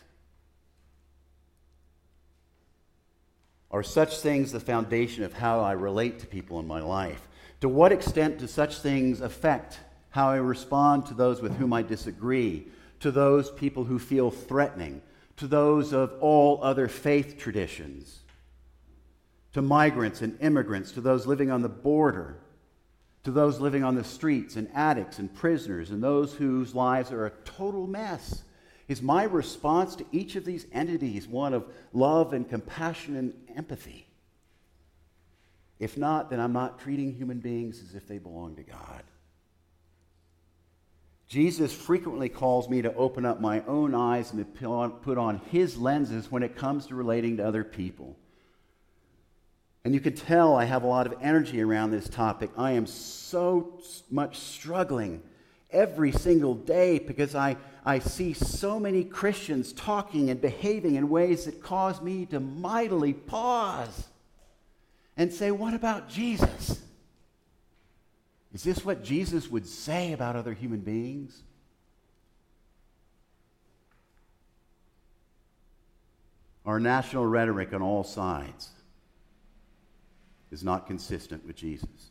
Are 3.71 3.83
such 3.83 4.19
things 4.19 4.51
the 4.51 4.59
foundation 4.59 5.23
of 5.23 5.33
how 5.33 5.61
I 5.61 5.73
relate 5.73 6.19
to 6.19 6.27
people 6.27 6.59
in 6.59 6.67
my 6.67 6.81
life? 6.81 7.27
To 7.61 7.69
what 7.69 7.91
extent 7.91 8.39
do 8.39 8.47
such 8.47 8.79
things 8.79 9.21
affect 9.21 9.79
how 10.09 10.29
I 10.29 10.37
respond 10.37 11.05
to 11.07 11.13
those 11.13 11.41
with 11.41 11.55
whom 11.57 11.73
I 11.73 11.83
disagree, 11.83 12.67
to 13.01 13.11
those 13.11 13.51
people 13.51 13.83
who 13.83 13.99
feel 13.99 14.31
threatening, 14.31 15.01
to 15.37 15.47
those 15.47 15.93
of 15.93 16.13
all 16.19 16.59
other 16.63 16.87
faith 16.87 17.37
traditions, 17.37 18.19
to 19.53 19.61
migrants 19.61 20.21
and 20.21 20.39
immigrants, 20.41 20.91
to 20.93 21.01
those 21.01 21.27
living 21.27 21.51
on 21.51 21.61
the 21.61 21.69
border, 21.69 22.37
to 23.23 23.31
those 23.31 23.59
living 23.59 23.83
on 23.83 23.95
the 23.95 24.03
streets, 24.03 24.55
and 24.55 24.67
addicts 24.73 25.19
and 25.19 25.33
prisoners, 25.35 25.91
and 25.91 26.01
those 26.01 26.33
whose 26.33 26.73
lives 26.73 27.11
are 27.11 27.27
a 27.27 27.31
total 27.45 27.85
mess. 27.85 28.43
Is 28.89 29.03
my 29.03 29.23
response 29.23 29.95
to 29.95 30.05
each 30.11 30.35
of 30.35 30.43
these 30.43 30.65
entities 30.73 31.27
one 31.27 31.53
of 31.53 31.65
love 31.93 32.33
and 32.33 32.49
compassion 32.49 33.15
and 33.15 33.33
empathy? 33.55 34.07
If 35.77 35.95
not, 35.95 36.31
then 36.31 36.39
I'm 36.39 36.53
not 36.53 36.79
treating 36.79 37.13
human 37.13 37.39
beings 37.39 37.81
as 37.87 37.93
if 37.93 38.07
they 38.07 38.17
belong 38.17 38.55
to 38.55 38.63
God. 38.63 39.03
Jesus 41.27 41.71
frequently 41.71 42.29
calls 42.29 42.67
me 42.67 42.81
to 42.81 42.93
open 42.95 43.27
up 43.27 43.39
my 43.39 43.63
own 43.67 43.93
eyes 43.93 44.33
and 44.33 44.43
to 44.43 44.89
put 45.03 45.19
on 45.19 45.39
his 45.51 45.77
lenses 45.77 46.31
when 46.31 46.41
it 46.41 46.55
comes 46.55 46.87
to 46.87 46.95
relating 46.95 47.37
to 47.37 47.47
other 47.47 47.63
people. 47.63 48.17
And 49.85 49.93
you 49.93 49.99
can 49.99 50.15
tell 50.15 50.55
I 50.55 50.65
have 50.65 50.81
a 50.81 50.87
lot 50.87 51.05
of 51.05 51.13
energy 51.21 51.61
around 51.61 51.91
this 51.91 52.09
topic. 52.09 52.49
I 52.57 52.71
am 52.71 52.87
so 52.87 53.79
much 54.09 54.39
struggling 54.39 55.21
every 55.71 56.11
single 56.11 56.55
day 56.55 56.99
because 56.99 57.35
I, 57.35 57.57
I 57.85 57.99
see 57.99 58.33
so 58.33 58.79
many 58.79 59.03
Christians 59.03 59.73
talking 59.73 60.29
and 60.29 60.41
behaving 60.41 60.95
in 60.95 61.09
ways 61.09 61.45
that 61.45 61.61
cause 61.61 62.01
me 62.01 62.25
to 62.27 62.39
mightily 62.39 63.13
pause 63.13 64.07
and 65.17 65.31
say, 65.33 65.51
What 65.51 65.73
about 65.73 66.09
Jesus? 66.09 66.81
Is 68.53 68.63
this 68.63 68.83
what 68.83 69.03
Jesus 69.03 69.49
would 69.49 69.67
say 69.67 70.13
about 70.13 70.35
other 70.35 70.53
human 70.53 70.79
beings? 70.79 71.43
Our 76.65 76.79
national 76.79 77.25
rhetoric 77.25 77.73
on 77.73 77.81
all 77.81 78.03
sides 78.03 78.69
is 80.51 80.63
not 80.63 80.87
consistent 80.87 81.45
with 81.45 81.55
Jesus. 81.55 82.08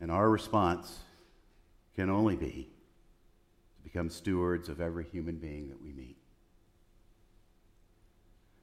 And 0.00 0.10
our 0.10 0.30
response 0.30 0.98
can 1.96 2.10
only 2.10 2.36
be 2.36 2.70
to 3.76 3.82
become 3.82 4.10
stewards 4.10 4.68
of 4.68 4.80
every 4.80 5.04
human 5.04 5.36
being 5.36 5.68
that 5.68 5.82
we 5.82 5.92
meet. 5.92 6.16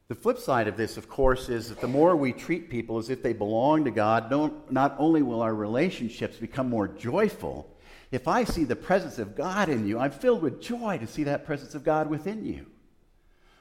The 0.08 0.16
flip 0.16 0.38
side 0.38 0.68
of 0.68 0.78
this, 0.78 0.98
of 0.98 1.10
course, 1.10 1.50
is 1.50 1.70
that 1.70 1.82
the 1.82 1.88
more 1.88 2.16
we 2.16 2.32
treat 2.32 2.70
people 2.70 3.00
as 3.00 3.10
if 3.10 3.24
they 3.24 3.34
belong 3.34 3.86
to 3.86 3.92
God, 3.92 4.30
not 4.70 4.96
only 5.00 5.24
will 5.24 5.42
our 5.42 5.56
relationships 5.56 6.38
become 6.38 6.70
more 6.70 6.88
joyful, 6.88 7.76
if 8.12 8.28
I 8.28 8.44
see 8.44 8.66
the 8.66 8.76
presence 8.76 9.18
of 9.18 9.36
God 9.36 9.68
in 9.68 9.88
you, 9.88 9.98
I'm 9.98 10.12
filled 10.12 10.44
with 10.44 10.62
joy 10.62 11.00
to 11.00 11.08
see 11.08 11.24
that 11.24 11.46
presence 11.46 11.74
of 11.74 11.84
God 11.84 12.08
within 12.08 12.46
you. 12.46 12.68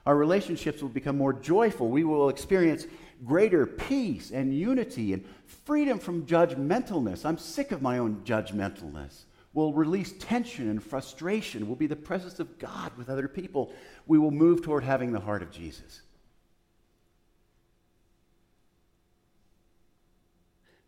Our 0.05 0.15
relationships 0.15 0.83
will 0.83 0.91
become 0.91 1.17
more 1.17 1.33
joyful. 1.33 1.89
We 1.89 2.05
will 2.05 2.29
experience 2.29 2.87
greater 3.25 3.67
peace 3.67 4.31
and 4.31 4.55
unity 4.55 5.13
and 5.13 5.25
freedom 5.65 5.99
from 5.99 6.27
judgmentalness. 6.27 7.25
I'm 7.25 7.39
sick 7.39 7.73
of 7.73 7.83
my 7.83 7.99
own 7.99 8.23
judgmentalness. 8.25 9.25
We'll 9.53 9.73
release 9.73 10.13
tension 10.19 10.69
and 10.69 10.83
frustration. 10.83 11.67
We'll 11.67 11.77
be 11.77 11.87
the 11.87 11.95
presence 11.95 12.41
of 12.41 12.59
God 12.59 12.97
with 12.97 13.09
other 13.09 13.29
people. 13.29 13.73
We 14.07 14.19
will 14.19 14.33
move 14.33 14.63
toward 14.63 14.83
having 14.83 15.13
the 15.13 15.21
heart 15.21 15.43
of 15.43 15.51
Jesus. 15.53 16.03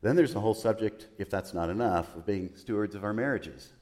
Then 0.02 0.16
there's 0.16 0.34
the 0.34 0.40
whole 0.40 0.54
subject, 0.54 1.06
if 1.18 1.30
that's 1.30 1.54
not 1.54 1.70
enough, 1.70 2.14
of 2.16 2.26
being 2.26 2.50
stewards 2.54 2.94
of 2.94 3.04
our 3.04 3.12
marriages. 3.12 3.72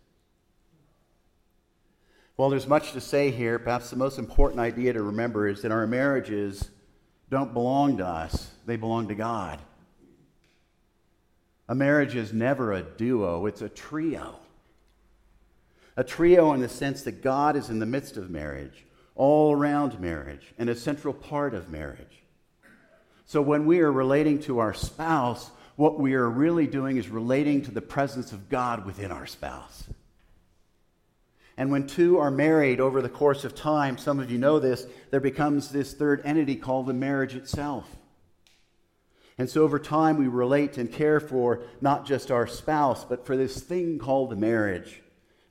Well, 2.37 2.51
there's 2.51 2.67
much 2.67 2.93
to 2.93 3.01
say 3.01 3.31
here, 3.31 3.59
perhaps 3.59 3.91
the 3.91 3.97
most 3.97 4.19
important 4.19 4.61
idea 4.61 4.93
to 4.93 5.03
remember 5.03 5.47
is 5.49 5.63
that 5.63 5.71
our 5.71 5.87
marriages 5.87 6.71
don't 7.31 7.53
belong 7.53 7.99
to 7.99 8.07
us, 8.07 8.51
they 8.67 8.77
belong 8.77 9.09
to 9.09 9.15
God. 9.15 9.59
A 11.69 11.75
marriage 11.75 12.15
is 12.15 12.33
never 12.33 12.73
a 12.73 12.83
duo, 12.83 13.47
it's 13.47 13.63
a 13.63 13.69
trio. 13.69 14.37
A 15.97 16.05
trio 16.05 16.53
in 16.53 16.61
the 16.61 16.69
sense 16.69 17.03
that 17.03 17.23
God 17.23 17.57
is 17.57 17.71
in 17.71 17.79
the 17.79 17.87
midst 17.87 18.17
of 18.17 18.31
marriage, 18.31 18.85
all 19.15 19.53
around 19.53 20.01
marriage, 20.01 20.53
and 20.59 20.69
a 20.69 20.75
central 20.75 21.15
part 21.15 21.55
of 21.55 21.71
marriage. 21.71 22.23
So 23.27 23.41
when 23.41 23.65
we 23.65 23.81
are 23.81 23.93
relating 23.93 24.41
to 24.43 24.59
our 24.59 24.75
spouse, 24.75 25.51
what 25.77 25.99
we 25.99 26.15
are 26.15 26.29
really 26.29 26.67
doing 26.67 26.99
is 26.99 27.09
relating 27.09 27.63
to 27.63 27.71
the 27.71 27.81
presence 27.81 28.33
of 28.33 28.49
God 28.49 28.85
within 28.85 29.11
our 29.11 29.27
spouse. 29.27 29.85
And 31.57 31.71
when 31.71 31.87
two 31.87 32.19
are 32.19 32.31
married 32.31 32.81
over 32.81 33.01
the 33.01 33.09
course 33.09 33.45
of 33.45 33.55
time, 33.55 33.97
some 33.97 34.19
of 34.19 34.31
you 34.31 34.39
know 34.39 34.59
this, 34.59 34.87
there 35.11 35.21
becomes 35.21 35.71
this 35.71 35.95
third 35.95 36.21
entity 36.25 36.57
called 36.57 36.87
the 36.87 36.95
marriage 36.95 37.37
itself. 37.37 37.89
And 39.39 39.49
so 39.49 39.63
over 39.63 39.79
time, 39.79 40.17
we 40.17 40.29
relate 40.29 40.79
and 40.79 40.93
care 40.93 41.21
for 41.21 41.63
not 41.81 42.07
just 42.07 42.31
our 42.31 42.47
spouse, 42.47 43.05
but 43.05 43.27
for 43.27 43.37
this 43.37 43.61
thing 43.61 43.99
called 43.99 44.31
the 44.31 44.37
marriage, 44.37 45.03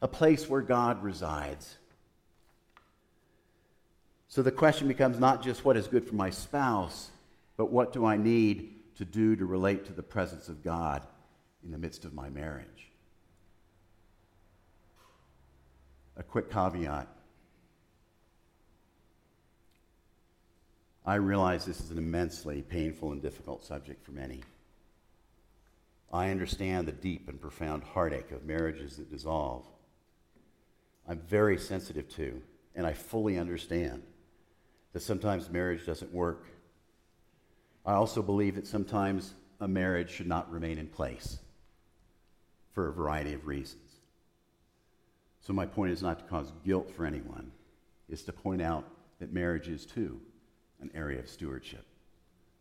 a 0.02 0.08
place 0.08 0.50
where 0.50 0.62
God 0.62 1.04
resides. 1.04 1.78
So 4.28 4.42
the 4.42 4.52
question 4.52 4.88
becomes 4.88 5.20
not 5.20 5.44
just 5.44 5.64
what 5.64 5.78
is 5.78 5.88
good 5.88 6.08
for 6.08 6.16
my 6.16 6.30
spouse, 6.30 7.12
but 7.56 7.72
what 7.72 7.94
do 7.94 8.06
I 8.06 8.18
need 8.18 8.96
to 8.96 9.06
do 9.06 9.36
to 9.36 9.46
relate 9.46 9.86
to 9.86 9.94
the 9.94 10.04
presence 10.04 10.48
of 10.50 10.64
God 10.64 11.06
in 11.64 11.72
the 11.72 11.78
midst 11.78 12.06
of 12.06 12.14
my 12.14 12.30
marriage. 12.30 12.92
A 16.24 16.32
quick 16.32 16.50
caveat. 16.50 17.08
I 21.06 21.16
realize 21.16 21.66
this 21.66 21.82
is 21.82 21.92
an 21.92 21.98
immensely 21.98 22.62
painful 22.62 23.12
and 23.12 23.22
difficult 23.22 23.66
subject 23.66 24.06
for 24.06 24.14
many. 24.14 24.42
I 26.12 26.30
understand 26.30 26.88
the 26.88 26.94
deep 26.94 27.28
and 27.28 27.42
profound 27.42 27.84
heartache 27.84 28.32
of 28.32 28.46
marriages 28.46 28.98
that 28.98 29.12
dissolve. 29.12 29.66
I'm 31.08 31.20
very 31.20 31.58
sensitive 31.58 32.08
to, 32.16 32.42
and 32.74 32.88
I 32.88 32.94
fully 32.94 33.38
understand, 33.38 34.04
that 34.94 35.02
sometimes 35.02 35.50
marriage 35.50 35.86
doesn't 35.86 36.14
work 36.14 36.46
I 37.86 37.94
also 37.94 38.22
believe 38.22 38.56
that 38.56 38.68
sometimes 38.68 39.34
a 39.60 39.68
marriage 39.68 40.10
should 40.10 40.28
not 40.28 40.52
remain 40.52 40.78
in 40.78 40.88
place 40.88 41.40
for 42.74 42.88
a 42.88 42.94
variety 42.94 43.34
of 43.34 43.46
reasons. 43.46 43.93
So, 45.44 45.54
my 45.54 45.66
point 45.66 45.92
is 45.92 46.02
not 46.02 46.20
to 46.20 46.26
cause 46.26 46.52
guilt 46.66 46.90
for 46.96 47.06
anyone, 47.06 47.52
it's 48.10 48.24
to 48.24 48.34
point 48.34 48.62
out 48.62 48.86
that 49.20 49.34
marriage 49.34 49.68
is 49.68 49.86
too 49.86 50.20
an 50.82 50.90
area 50.96 51.20
of 51.20 51.30
stewardship 51.30 51.86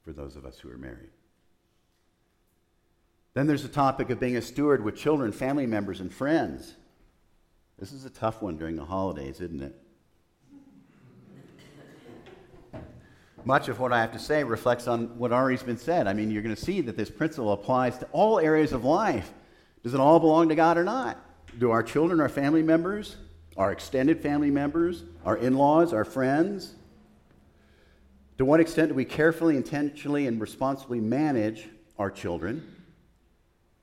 for 0.05 0.13
those 0.13 0.37
of 0.37 0.45
us 0.45 0.59
who 0.59 0.71
are 0.71 0.79
married. 0.79 1.11
Then 3.35 3.47
there's 3.47 3.63
the 3.63 3.69
topic 3.69 4.11
of 4.11 4.21
being 4.21 4.37
a 4.37 4.43
steward 4.43 4.85
with 4.85 4.97
children, 4.97 5.33
family 5.33 5.67
members, 5.67 6.01
and 6.01 6.13
friends. 6.13 6.75
This 7.79 7.93
is 7.93 8.05
a 8.05 8.11
tough 8.11 8.43
one 8.43 8.59
during 8.59 8.77
the 8.77 8.85
holidays, 8.85 9.41
isn't 9.41 9.63
it? 9.63 9.75
much 13.45 13.69
of 13.69 13.81
what 13.81 13.93
I 13.93 14.01
have 14.01 14.13
to 14.13 14.19
say 14.19 14.45
reflects 14.45 14.87
on 14.87 15.19
what 15.19 15.33
already's 15.33 15.63
been 15.63 15.79
said. 15.79 16.07
I 16.07 16.13
mean, 16.13 16.31
you're 16.31 16.43
going 16.43 16.55
to 16.55 16.61
see 16.61 16.81
that 16.83 16.97
this 16.97 17.11
principle 17.11 17.53
applies 17.53 17.99
to 17.99 18.07
all 18.13 18.39
areas 18.39 18.73
of 18.73 18.85
life. 18.85 19.33
Does 19.83 19.95
it 19.95 20.01
all 20.01 20.21
belong 20.21 20.49
to 20.51 20.55
God 20.55 20.79
or 20.79 20.85
not? 20.85 21.19
Do 21.59 21.71
our 21.71 21.83
children, 21.83 22.21
our 22.21 22.29
family 22.29 22.63
members, 22.63 23.17
our 23.57 23.73
extended 23.73 24.21
family 24.21 24.51
members, 24.51 25.05
our 25.25 25.37
in 25.37 25.55
laws, 25.55 25.93
our 25.93 26.05
friends? 26.05 26.75
To 28.39 28.45
what 28.45 28.61
extent 28.61 28.89
do 28.89 28.95
we 28.95 29.05
carefully, 29.05 29.57
intentionally, 29.57 30.27
and 30.27 30.41
responsibly 30.41 31.01
manage 31.01 31.69
our 31.99 32.11
children, 32.11 32.77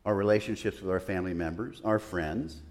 our 0.04 0.16
relationships 0.16 0.82
with 0.82 0.90
our 0.90 1.00
family 1.00 1.34
members, 1.34 1.82
our 1.86 2.00
friends, 2.00 2.62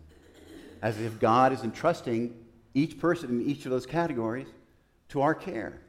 as 0.83 1.01
if 1.01 1.21
God 1.21 1.53
is 1.53 1.63
entrusting 1.63 2.35
each 2.75 2.99
person 2.99 3.31
in 3.31 3.49
each 3.49 3.65
of 3.65 3.71
those 3.71 3.87
categories 3.87 4.49
to 5.11 5.23
our 5.23 5.35
care? 5.35 5.81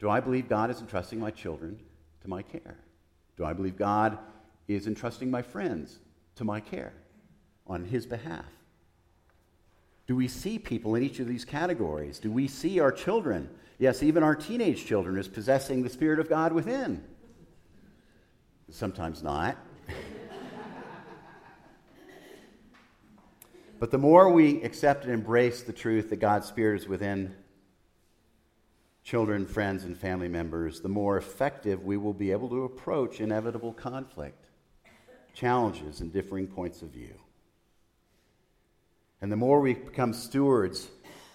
Do 0.00 0.08
I 0.08 0.20
believe 0.20 0.48
God 0.48 0.70
is 0.70 0.80
entrusting 0.80 1.20
my 1.20 1.30
children 1.30 1.78
to 2.22 2.28
my 2.28 2.42
care? 2.42 2.78
Do 3.36 3.44
I 3.44 3.52
believe 3.52 3.76
God 3.76 4.18
is 4.68 4.86
entrusting 4.86 5.30
my 5.30 5.42
friends 5.42 5.98
to 6.36 6.44
my 6.44 6.60
care 6.60 6.94
on 7.66 7.84
His 7.84 8.06
behalf? 8.06 8.44
Do 10.06 10.14
we 10.16 10.28
see 10.28 10.58
people 10.58 10.94
in 10.94 11.02
each 11.02 11.18
of 11.20 11.26
these 11.26 11.44
categories? 11.44 12.18
Do 12.18 12.30
we 12.30 12.46
see 12.46 12.78
our 12.78 12.92
children, 12.92 13.48
yes, 13.78 14.02
even 14.02 14.22
our 14.22 14.34
teenage 14.34 14.84
children, 14.84 15.16
as 15.16 15.28
possessing 15.28 15.82
the 15.82 15.88
Spirit 15.88 16.18
of 16.18 16.28
God 16.28 16.52
within? 16.52 17.02
Sometimes 18.70 19.22
not. 19.22 19.56
but 23.80 23.90
the 23.90 23.98
more 23.98 24.30
we 24.30 24.62
accept 24.62 25.04
and 25.04 25.14
embrace 25.14 25.62
the 25.62 25.72
truth 25.72 26.10
that 26.10 26.16
God's 26.16 26.48
Spirit 26.48 26.82
is 26.82 26.88
within 26.88 27.34
children, 29.04 29.46
friends, 29.46 29.84
and 29.84 29.96
family 29.96 30.28
members, 30.28 30.80
the 30.80 30.88
more 30.88 31.16
effective 31.16 31.82
we 31.84 31.96
will 31.96 32.14
be 32.14 32.30
able 32.30 32.48
to 32.48 32.64
approach 32.64 33.20
inevitable 33.20 33.72
conflict, 33.72 34.46
challenges, 35.34 36.00
and 36.00 36.12
differing 36.12 36.46
points 36.46 36.82
of 36.82 36.88
view. 36.88 37.14
And 39.24 39.32
the 39.32 39.36
more 39.36 39.58
we 39.58 39.72
become 39.72 40.12
stewards, 40.12 40.90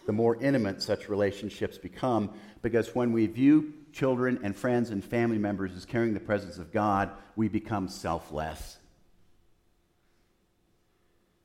the 0.05 0.12
more 0.12 0.39
intimate 0.39 0.79
such 0.79 1.10
relationships 1.10 1.79
become, 1.79 2.29
because 2.62 2.93
when 2.93 3.12
we 3.12 3.25
view 3.25 3.74
children 3.91 4.39
and 4.43 4.55
friends 4.55 4.91
and 4.91 5.03
family 5.03 5.39
members 5.39 5.75
as 5.75 5.86
carrying 5.86 6.13
the 6.13 6.19
presence 6.19 6.60
of 6.60 6.72
God, 6.72 7.10
we 7.36 7.48
become 7.48 7.88
selfless. 7.88 8.77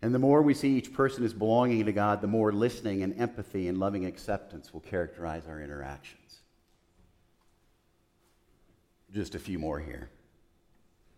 And 0.02 0.14
the 0.14 0.18
more 0.18 0.42
we 0.42 0.52
see 0.52 0.76
each 0.76 0.92
person 0.92 1.24
as 1.24 1.32
belonging 1.32 1.86
to 1.86 1.92
God, 1.92 2.20
the 2.20 2.26
more 2.26 2.52
listening 2.52 3.02
and 3.02 3.18
empathy 3.18 3.66
and 3.66 3.78
loving 3.78 4.04
acceptance 4.04 4.70
will 4.70 4.80
characterize 4.80 5.46
our 5.48 5.62
interactions. 5.62 6.40
Just 9.10 9.34
a 9.34 9.38
few 9.38 9.58
more 9.58 9.80
here. 9.80 10.10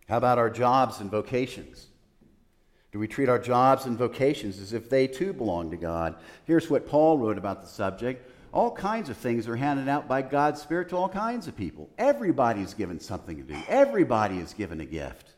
How 0.07 0.15
about 0.15 0.37
our 0.37 0.49
jobs 0.49 1.01
and 1.01 1.11
vocations? 1.11 1.87
Do 2.97 3.01
we 3.01 3.07
treat 3.07 3.29
our 3.29 3.37
jobs 3.37 3.85
and 3.85 3.95
vocations 3.95 4.59
as 4.59 4.73
if 4.73 4.89
they 4.89 5.05
too 5.05 5.31
belong 5.31 5.69
to 5.69 5.77
God? 5.77 6.15
Here's 6.45 6.67
what 6.67 6.87
Paul 6.87 7.19
wrote 7.19 7.37
about 7.37 7.61
the 7.61 7.67
subject. 7.67 8.27
All 8.51 8.71
kinds 8.71 9.11
of 9.11 9.17
things 9.17 9.47
are 9.47 9.55
handed 9.55 9.87
out 9.87 10.07
by 10.07 10.23
God's 10.23 10.63
Spirit 10.63 10.89
to 10.89 10.97
all 10.97 11.07
kinds 11.07 11.47
of 11.47 11.55
people. 11.55 11.91
Everybody's 11.99 12.73
given 12.73 12.99
something 12.99 13.37
to 13.37 13.43
do, 13.43 13.55
everybody 13.67 14.39
is 14.39 14.51
given 14.55 14.81
a 14.81 14.85
gift. 14.85 15.29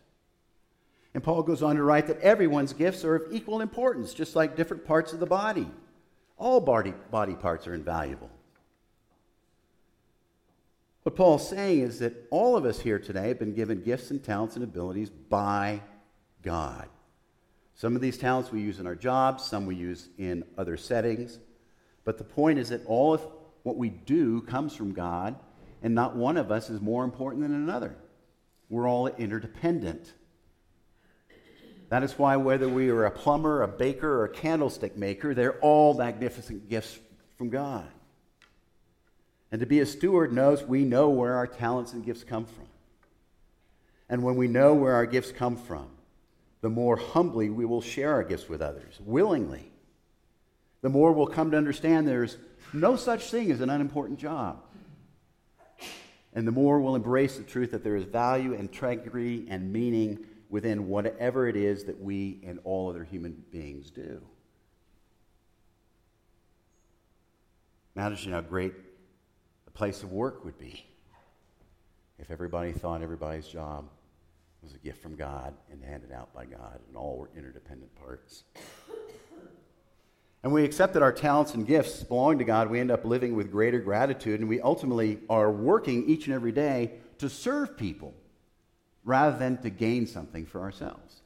And 1.14 1.22
Paul 1.22 1.44
goes 1.44 1.62
on 1.62 1.76
to 1.76 1.84
write 1.84 2.08
that 2.08 2.22
everyone's 2.22 2.72
gifts 2.72 3.04
are 3.04 3.16
of 3.16 3.24
equal 3.30 3.60
importance, 3.60 4.14
just 4.14 4.38
like 4.38 4.56
different 4.56 4.86
parts 4.86 5.12
of 5.12 5.20
the 5.20 5.26
body. 5.26 5.70
All 6.38 6.62
body, 6.62 6.94
body 7.12 7.36
parts 7.36 7.68
are 7.68 7.74
invaluable. 7.74 8.30
What 11.04 11.18
Paul's 11.18 11.50
saying 11.50 11.82
is 11.82 12.00
that 12.00 12.26
all 12.32 12.56
of 12.56 12.64
us 12.64 12.80
here 12.80 13.00
today 13.00 13.28
have 13.28 13.40
been 13.40 13.54
given 13.54 13.82
gifts 13.82 14.12
and 14.12 14.24
talents 14.24 14.56
and 14.56 14.64
abilities 14.64 15.10
by 15.10 15.82
God. 16.42 16.88
Some 17.80 17.96
of 17.96 18.02
these 18.02 18.18
talents 18.18 18.52
we 18.52 18.60
use 18.60 18.82
in 18.82 18.88
our 18.88 18.94
jobs, 18.94 19.46
some 19.46 19.66
we 19.66 19.74
use 19.74 20.10
in 20.18 20.44
other 20.58 20.76
settings. 20.76 21.40
But 22.04 22.18
the 22.18 22.26
point 22.26 22.60
is 22.60 22.68
that 22.70 22.86
all 22.86 23.14
of 23.14 23.26
what 23.64 23.78
we 23.78 23.88
do 23.88 24.42
comes 24.42 24.76
from 24.76 24.92
God, 24.92 25.38
and 25.82 25.96
not 25.96 26.14
one 26.14 26.36
of 26.36 26.52
us 26.52 26.70
is 26.70 26.82
more 26.82 27.06
important 27.06 27.42
than 27.42 27.54
another. 27.54 27.96
We're 28.68 28.90
all 28.90 29.08
interdependent. 29.08 30.12
That 31.88 32.04
is 32.04 32.20
why, 32.20 32.36
whether 32.36 32.68
we 32.68 32.90
are 32.90 33.06
a 33.06 33.12
plumber, 33.12 33.62
a 33.62 33.68
baker, 33.70 34.12
or 34.12 34.26
a 34.26 34.30
candlestick 34.30 34.98
maker, 34.98 35.34
they're 35.34 35.58
all 35.60 35.94
magnificent 35.94 36.68
gifts 36.68 37.00
from 37.38 37.50
God. 37.50 37.88
And 39.54 39.62
to 39.62 39.66
be 39.66 39.80
a 39.80 39.86
steward 39.86 40.34
knows 40.34 40.64
we 40.66 40.84
know 40.84 41.08
where 41.08 41.36
our 41.36 41.48
talents 41.48 41.94
and 41.94 42.06
gifts 42.06 42.26
come 42.26 42.44
from. 42.44 42.68
And 44.10 44.22
when 44.22 44.36
we 44.36 44.50
know 44.50 44.74
where 44.74 44.96
our 44.96 45.06
gifts 45.06 45.32
come 45.32 45.56
from, 45.56 45.88
the 46.62 46.70
more 46.70 46.98
humbly 46.98 47.50
we 47.50 47.66
will 47.66 47.82
share 47.82 48.14
our 48.14 48.24
gifts 48.24 48.50
with 48.50 48.62
others, 48.62 49.00
willingly. 49.04 49.72
The 50.82 50.90
more 50.90 51.12
we'll 51.12 51.28
come 51.28 51.52
to 51.52 51.58
understand 51.58 52.08
there's 52.08 52.38
no 52.74 52.96
such 52.96 53.32
thing 53.32 53.52
as 53.52 53.62
an 53.62 53.70
unimportant 53.70 54.20
job. 54.20 54.64
And 56.34 56.48
the 56.48 56.52
more 56.52 56.80
we'll 56.80 56.96
embrace 56.96 57.38
the 57.38 57.44
truth 57.44 57.72
that 57.72 57.84
there 57.84 57.96
is 57.96 58.04
value, 58.04 58.52
and 58.54 58.62
integrity, 58.62 59.48
and 59.50 59.74
meaning 59.74 60.26
within 60.50 60.88
whatever 60.88 61.48
it 61.48 61.56
is 61.56 61.86
that 61.86 62.00
we 62.02 62.40
and 62.46 62.60
all 62.64 62.90
other 62.90 63.04
human 63.04 63.44
beings 63.52 63.90
do. 63.90 64.22
Imagine 67.96 68.32
how 68.32 68.42
great 68.42 68.74
a 69.68 69.72
place 69.72 70.04
of 70.04 70.12
work 70.12 70.46
would 70.46 70.58
be 70.58 70.86
if 72.18 72.32
everybody 72.32 72.72
thought 72.72 73.02
everybody's 73.02 73.48
job 73.48 73.86
was 74.62 74.74
a 74.74 74.78
gift 74.78 75.02
from 75.02 75.16
God 75.16 75.54
and 75.72 75.84
handed 75.84 76.12
out 76.12 76.34
by 76.34 76.46
God, 76.46 76.80
and 76.88 76.98
all 76.98 77.18
were 77.18 77.30
interdependent 77.36 77.96
parts. 77.96 78.44
And 80.44 80.54
we 80.54 80.64
accept 80.64 80.94
that 80.94 81.04
our 81.04 81.12
talents 81.12 81.54
and 81.54 81.68
gifts 81.68 82.04
belong 82.04 82.38
to 82.40 82.46
God. 82.46 82.70
We 82.70 82.80
end 82.80 82.92
up 82.92 83.04
living 83.04 83.36
with 83.36 83.52
greater 83.52 83.80
gratitude, 83.80 84.40
and 84.40 84.48
we 84.48 84.62
ultimately 84.62 85.20
are 85.30 85.52
working 85.52 86.10
each 86.10 86.28
and 86.28 86.34
every 86.34 86.52
day 86.54 86.94
to 87.18 87.30
serve 87.30 87.78
people 87.78 88.14
rather 89.04 89.38
than 89.38 89.58
to 89.62 89.70
gain 89.70 90.08
something 90.08 90.46
for 90.46 90.62
ourselves. 90.62 91.22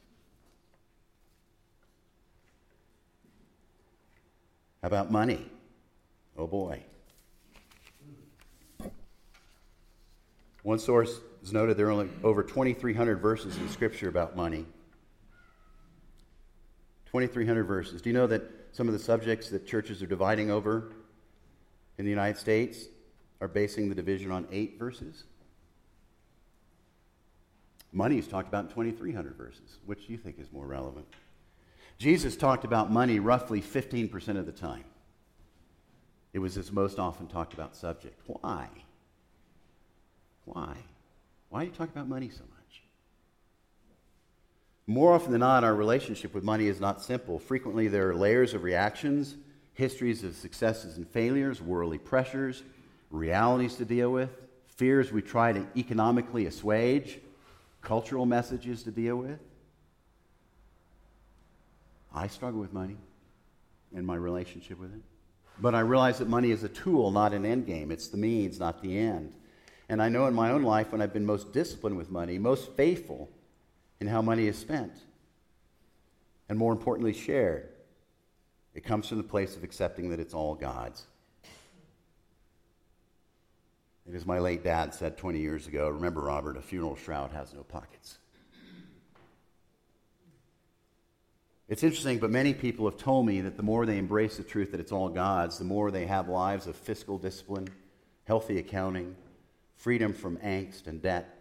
How 4.82 4.88
about 4.88 5.10
money? 5.10 5.50
Oh 6.36 6.46
boy. 6.46 6.82
One 10.62 10.78
source 10.78 11.20
has 11.44 11.52
noted 11.52 11.76
there 11.76 11.88
are 11.88 11.90
only 11.90 12.08
over 12.22 12.42
2,300 12.42 13.16
verses 13.20 13.54
in 13.58 13.68
Scripture 13.68 14.08
about 14.08 14.34
money. 14.34 14.64
2,300 17.04 17.64
verses. 17.64 18.00
Do 18.00 18.08
you 18.08 18.14
know 18.14 18.26
that 18.26 18.42
some 18.72 18.88
of 18.88 18.94
the 18.94 18.98
subjects 18.98 19.50
that 19.50 19.66
churches 19.66 20.02
are 20.02 20.06
dividing 20.06 20.50
over 20.50 20.94
in 21.98 22.06
the 22.06 22.10
United 22.10 22.38
States 22.38 22.86
are 23.42 23.48
basing 23.48 23.90
the 23.90 23.94
division 23.94 24.30
on 24.30 24.48
eight 24.50 24.78
verses? 24.78 25.24
Money 27.92 28.16
is 28.16 28.26
talked 28.26 28.48
about 28.48 28.64
in 28.64 28.70
2,300 28.70 29.36
verses. 29.36 29.80
Which 29.84 30.06
do 30.06 30.12
you 30.12 30.18
think 30.18 30.38
is 30.38 30.50
more 30.50 30.66
relevant? 30.66 31.06
Jesus 31.98 32.36
talked 32.36 32.64
about 32.64 32.90
money 32.90 33.18
roughly 33.18 33.60
15% 33.60 34.38
of 34.38 34.46
the 34.46 34.52
time. 34.52 34.84
It 36.32 36.38
was 36.38 36.54
his 36.54 36.72
most 36.72 36.98
often 36.98 37.26
talked 37.26 37.52
about 37.52 37.76
subject. 37.76 38.18
Why? 38.26 38.68
Why? 40.46 40.74
Why 41.54 41.60
do 41.60 41.66
you 41.66 41.72
talk 41.72 41.88
about 41.88 42.08
money 42.08 42.30
so 42.30 42.42
much? 42.50 42.82
More 44.88 45.12
often 45.12 45.30
than 45.30 45.38
not, 45.38 45.62
our 45.62 45.76
relationship 45.76 46.34
with 46.34 46.42
money 46.42 46.66
is 46.66 46.80
not 46.80 47.00
simple. 47.00 47.38
Frequently, 47.38 47.86
there 47.86 48.08
are 48.08 48.14
layers 48.16 48.54
of 48.54 48.64
reactions, 48.64 49.36
histories 49.72 50.24
of 50.24 50.34
successes 50.34 50.96
and 50.96 51.06
failures, 51.06 51.62
worldly 51.62 51.98
pressures, 51.98 52.64
realities 53.12 53.76
to 53.76 53.84
deal 53.84 54.10
with, 54.10 54.30
fears 54.66 55.12
we 55.12 55.22
try 55.22 55.52
to 55.52 55.64
economically 55.76 56.46
assuage, 56.46 57.20
cultural 57.82 58.26
messages 58.26 58.82
to 58.82 58.90
deal 58.90 59.14
with. 59.14 59.38
I 62.12 62.26
struggle 62.26 62.58
with 62.58 62.72
money 62.72 62.96
and 63.94 64.04
my 64.04 64.16
relationship 64.16 64.80
with 64.80 64.92
it. 64.92 65.02
But 65.60 65.76
I 65.76 65.80
realize 65.80 66.18
that 66.18 66.28
money 66.28 66.50
is 66.50 66.64
a 66.64 66.68
tool, 66.68 67.12
not 67.12 67.32
an 67.32 67.46
end 67.46 67.64
game. 67.64 67.92
It's 67.92 68.08
the 68.08 68.16
means, 68.16 68.58
not 68.58 68.82
the 68.82 68.98
end. 68.98 69.36
And 69.88 70.02
I 70.02 70.08
know 70.08 70.26
in 70.26 70.34
my 70.34 70.50
own 70.50 70.62
life 70.62 70.92
when 70.92 71.02
I've 71.02 71.12
been 71.12 71.26
most 71.26 71.52
disciplined 71.52 71.96
with 71.96 72.10
money, 72.10 72.38
most 72.38 72.72
faithful 72.72 73.30
in 74.00 74.06
how 74.06 74.22
money 74.22 74.46
is 74.46 74.58
spent, 74.58 74.92
and 76.48 76.58
more 76.58 76.72
importantly, 76.72 77.12
shared, 77.12 77.68
it 78.74 78.84
comes 78.84 79.08
from 79.08 79.18
the 79.18 79.24
place 79.24 79.56
of 79.56 79.64
accepting 79.64 80.10
that 80.10 80.20
it's 80.20 80.34
all 80.34 80.54
God's. 80.54 81.06
And 84.06 84.14
as 84.14 84.26
my 84.26 84.38
late 84.38 84.62
dad 84.62 84.92
said 84.92 85.16
20 85.16 85.38
years 85.38 85.66
ago, 85.66 85.88
remember, 85.88 86.22
Robert, 86.22 86.56
a 86.56 86.62
funeral 86.62 86.96
shroud 86.96 87.32
has 87.32 87.54
no 87.54 87.62
pockets. 87.62 88.18
It's 91.68 91.82
interesting, 91.82 92.18
but 92.18 92.30
many 92.30 92.52
people 92.52 92.84
have 92.84 92.98
told 92.98 93.24
me 93.24 93.40
that 93.40 93.56
the 93.56 93.62
more 93.62 93.86
they 93.86 93.96
embrace 93.96 94.36
the 94.36 94.42
truth 94.42 94.72
that 94.72 94.80
it's 94.80 94.92
all 94.92 95.08
God's, 95.08 95.58
the 95.58 95.64
more 95.64 95.90
they 95.90 96.04
have 96.04 96.28
lives 96.28 96.66
of 96.66 96.76
fiscal 96.76 97.16
discipline, 97.16 97.68
healthy 98.24 98.58
accounting, 98.58 99.16
freedom 99.76 100.12
from 100.12 100.36
angst 100.38 100.86
and 100.86 101.02
debt. 101.02 101.40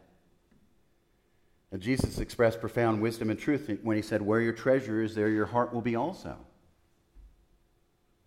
And 1.71 1.81
Jesus 1.81 2.19
expressed 2.19 2.59
profound 2.59 3.01
wisdom 3.01 3.29
and 3.29 3.39
truth 3.39 3.69
when 3.81 3.95
he 3.95 4.03
said, 4.03 4.21
Where 4.21 4.41
your 4.41 4.53
treasure 4.53 5.01
is, 5.01 5.15
there 5.15 5.29
your 5.29 5.47
heart 5.47 5.73
will 5.73 5.81
be 5.81 5.95
also. 5.95 6.37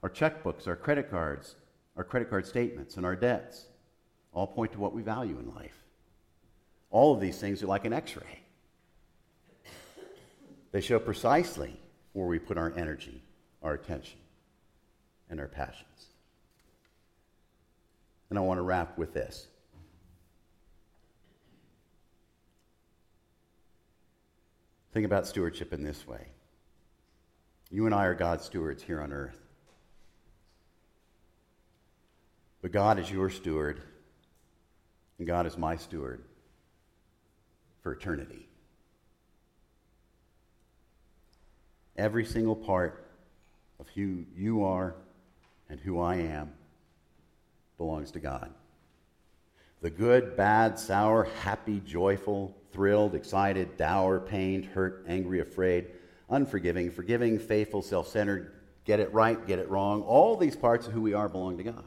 Our 0.03 0.11
checkbooks, 0.11 0.67
our 0.67 0.77
credit 0.77 1.11
cards, 1.11 1.55
our 1.97 2.05
credit 2.05 2.29
card 2.29 2.47
statements, 2.47 2.97
and 2.97 3.07
our 3.07 3.17
debts 3.17 3.67
all 4.33 4.47
point 4.47 4.73
to 4.73 4.79
what 4.79 4.93
we 4.93 5.03
value 5.03 5.39
in 5.39 5.55
life. 5.55 5.85
All 6.91 7.15
of 7.15 7.21
these 7.21 7.39
things 7.39 7.63
are 7.63 7.67
like 7.67 7.85
an 7.85 7.93
x 7.93 8.17
ray, 8.17 8.41
they 10.73 10.81
show 10.81 10.99
precisely 10.99 11.79
where 12.13 12.27
we 12.27 12.39
put 12.39 12.59
our 12.59 12.73
energy, 12.77 13.23
our 13.63 13.75
attention, 13.75 14.19
and 15.31 15.41
our 15.41 15.49
passions. 15.49 16.07
And 18.29 18.39
I 18.39 18.43
want 18.43 18.59
to 18.59 18.63
wrap 18.63 18.99
with 18.99 19.15
this. 19.15 19.47
Think 24.97 25.05
about 25.05 25.27
stewardship 25.27 25.75
in 25.75 25.83
this 25.83 26.07
way. 26.07 26.29
You 27.71 27.85
and 27.85 27.95
I 27.95 28.07
are 28.07 28.15
God's 28.15 28.47
stewards 28.47 28.83
here 28.83 28.99
on 28.99 29.13
earth. 29.13 29.39
But 32.63 32.73
God 32.73 32.99
is 32.99 33.11
your 33.11 33.29
steward, 33.29 33.83
and 35.19 35.27
God 35.27 35.45
is 35.45 35.59
my 35.59 35.77
steward 35.77 36.25
for 37.83 37.93
eternity. 37.93 38.49
Every 41.99 42.25
single 42.25 42.57
part 42.57 43.07
of 43.79 43.91
who 43.91 44.25
you 44.35 44.65
are 44.65 44.95
and 45.69 45.79
who 45.79 46.01
I 46.01 46.15
am 46.15 46.55
belongs 47.77 48.13
to 48.13 48.19
God. 48.19 48.51
The 49.83 49.91
good, 49.91 50.39
bad, 50.39 50.79
sour, 50.79 51.29
happy, 51.43 51.83
joyful, 51.85 52.57
thrilled, 52.77 53.15
excited, 53.15 53.75
dour, 53.79 54.21
pained, 54.21 54.67
hurt, 54.67 55.03
angry, 55.09 55.41
afraid, 55.41 55.87
unforgiving, 56.29 56.91
forgiving, 56.91 57.39
faithful, 57.39 57.81
self 57.81 58.07
centered, 58.07 58.53
get 58.85 59.01
it 59.01 59.11
right, 59.15 59.47
get 59.47 59.59
it 59.59 59.71
wrong, 59.71 60.03
all 60.03 60.37
these 60.37 60.55
parts 60.55 60.87
of 60.87 60.93
who 60.93 61.01
we 61.01 61.15
are 61.15 61.27
belong 61.27 61.57
to 61.57 61.65
God. 61.65 61.85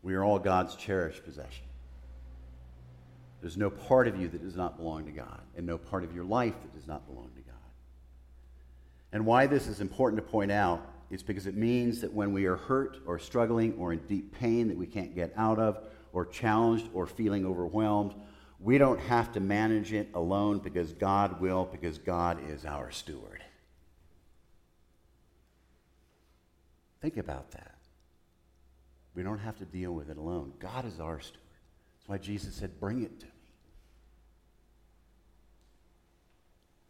We 0.00 0.14
are 0.14 0.24
all 0.24 0.38
God's 0.38 0.74
cherished 0.74 1.22
possession. 1.22 1.66
There's 3.42 3.58
no 3.58 3.68
part 3.68 4.08
of 4.08 4.18
you 4.18 4.28
that 4.28 4.42
does 4.42 4.56
not 4.56 4.78
belong 4.78 5.04
to 5.04 5.12
God, 5.12 5.42
and 5.54 5.66
no 5.66 5.76
part 5.76 6.02
of 6.02 6.14
your 6.14 6.24
life 6.24 6.54
that 6.62 6.74
does 6.74 6.88
not 6.88 7.06
belong 7.06 7.30
to 7.36 7.42
God. 7.42 7.54
And 9.12 9.26
why 9.26 9.46
this 9.46 9.66
is 9.66 9.82
important 9.82 10.24
to 10.24 10.26
point 10.26 10.50
out 10.50 10.80
is 11.10 11.22
because 11.22 11.46
it 11.46 11.56
means 11.56 12.00
that 12.00 12.10
when 12.10 12.32
we 12.32 12.46
are 12.46 12.56
hurt 12.56 12.96
or 13.04 13.18
struggling 13.18 13.74
or 13.74 13.92
in 13.92 13.98
deep 14.06 14.32
pain 14.32 14.68
that 14.68 14.78
we 14.78 14.86
can't 14.86 15.14
get 15.14 15.30
out 15.36 15.58
of, 15.58 15.78
or 16.12 16.26
challenged 16.26 16.88
or 16.92 17.06
feeling 17.06 17.46
overwhelmed, 17.46 18.14
we 18.62 18.78
don't 18.78 19.00
have 19.00 19.32
to 19.32 19.40
manage 19.40 19.92
it 19.92 20.08
alone 20.14 20.58
because 20.58 20.92
God 20.92 21.40
will, 21.40 21.64
because 21.64 21.98
God 21.98 22.38
is 22.48 22.64
our 22.64 22.92
steward. 22.92 23.42
Think 27.00 27.16
about 27.16 27.50
that. 27.52 27.74
We 29.14 29.24
don't 29.24 29.40
have 29.40 29.58
to 29.58 29.64
deal 29.64 29.92
with 29.92 30.10
it 30.10 30.16
alone. 30.16 30.52
God 30.60 30.86
is 30.86 31.00
our 31.00 31.20
steward. 31.20 31.40
That's 31.98 32.08
why 32.08 32.18
Jesus 32.18 32.54
said, 32.54 32.78
Bring 32.78 33.02
it 33.02 33.18
to 33.20 33.26
me. 33.26 33.32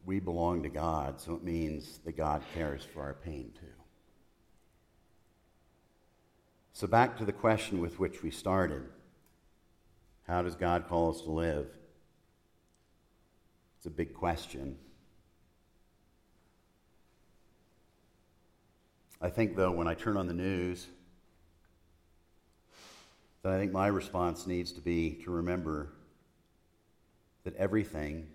We 0.04 0.20
belong 0.20 0.64
to 0.64 0.68
God, 0.68 1.20
so 1.20 1.34
it 1.34 1.42
means 1.42 1.98
that 2.04 2.16
God 2.16 2.42
cares 2.54 2.84
for 2.84 3.02
our 3.02 3.14
pain 3.14 3.52
too. 3.58 3.66
So, 6.74 6.86
back 6.86 7.16
to 7.18 7.24
the 7.24 7.32
question 7.32 7.80
with 7.80 7.98
which 7.98 8.22
we 8.22 8.30
started 8.30 8.82
How 10.26 10.42
does 10.42 10.54
God 10.54 10.88
call 10.88 11.10
us 11.10 11.22
to 11.22 11.30
live? 11.30 11.66
It's 13.78 13.86
a 13.86 13.90
big 13.90 14.14
question. 14.14 14.76
I 19.20 19.28
think, 19.28 19.56
though, 19.56 19.72
when 19.72 19.88
I 19.88 19.94
turn 19.94 20.16
on 20.16 20.26
the 20.26 20.34
news, 20.34 20.86
that 23.42 23.52
I 23.52 23.58
think 23.58 23.72
my 23.72 23.88
response 23.88 24.46
needs 24.46 24.72
to 24.72 24.80
be 24.80 25.20
to 25.24 25.30
remember 25.30 25.92
that 27.44 27.56
everything 27.56 28.28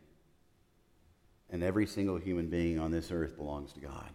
and 1.49 1.63
every 1.63 1.87
single 1.87 2.17
human 2.17 2.49
being 2.49 2.77
on 2.77 2.91
this 2.91 3.09
earth 3.09 3.37
belongs 3.37 3.71
to 3.73 3.79
God. 3.79 4.09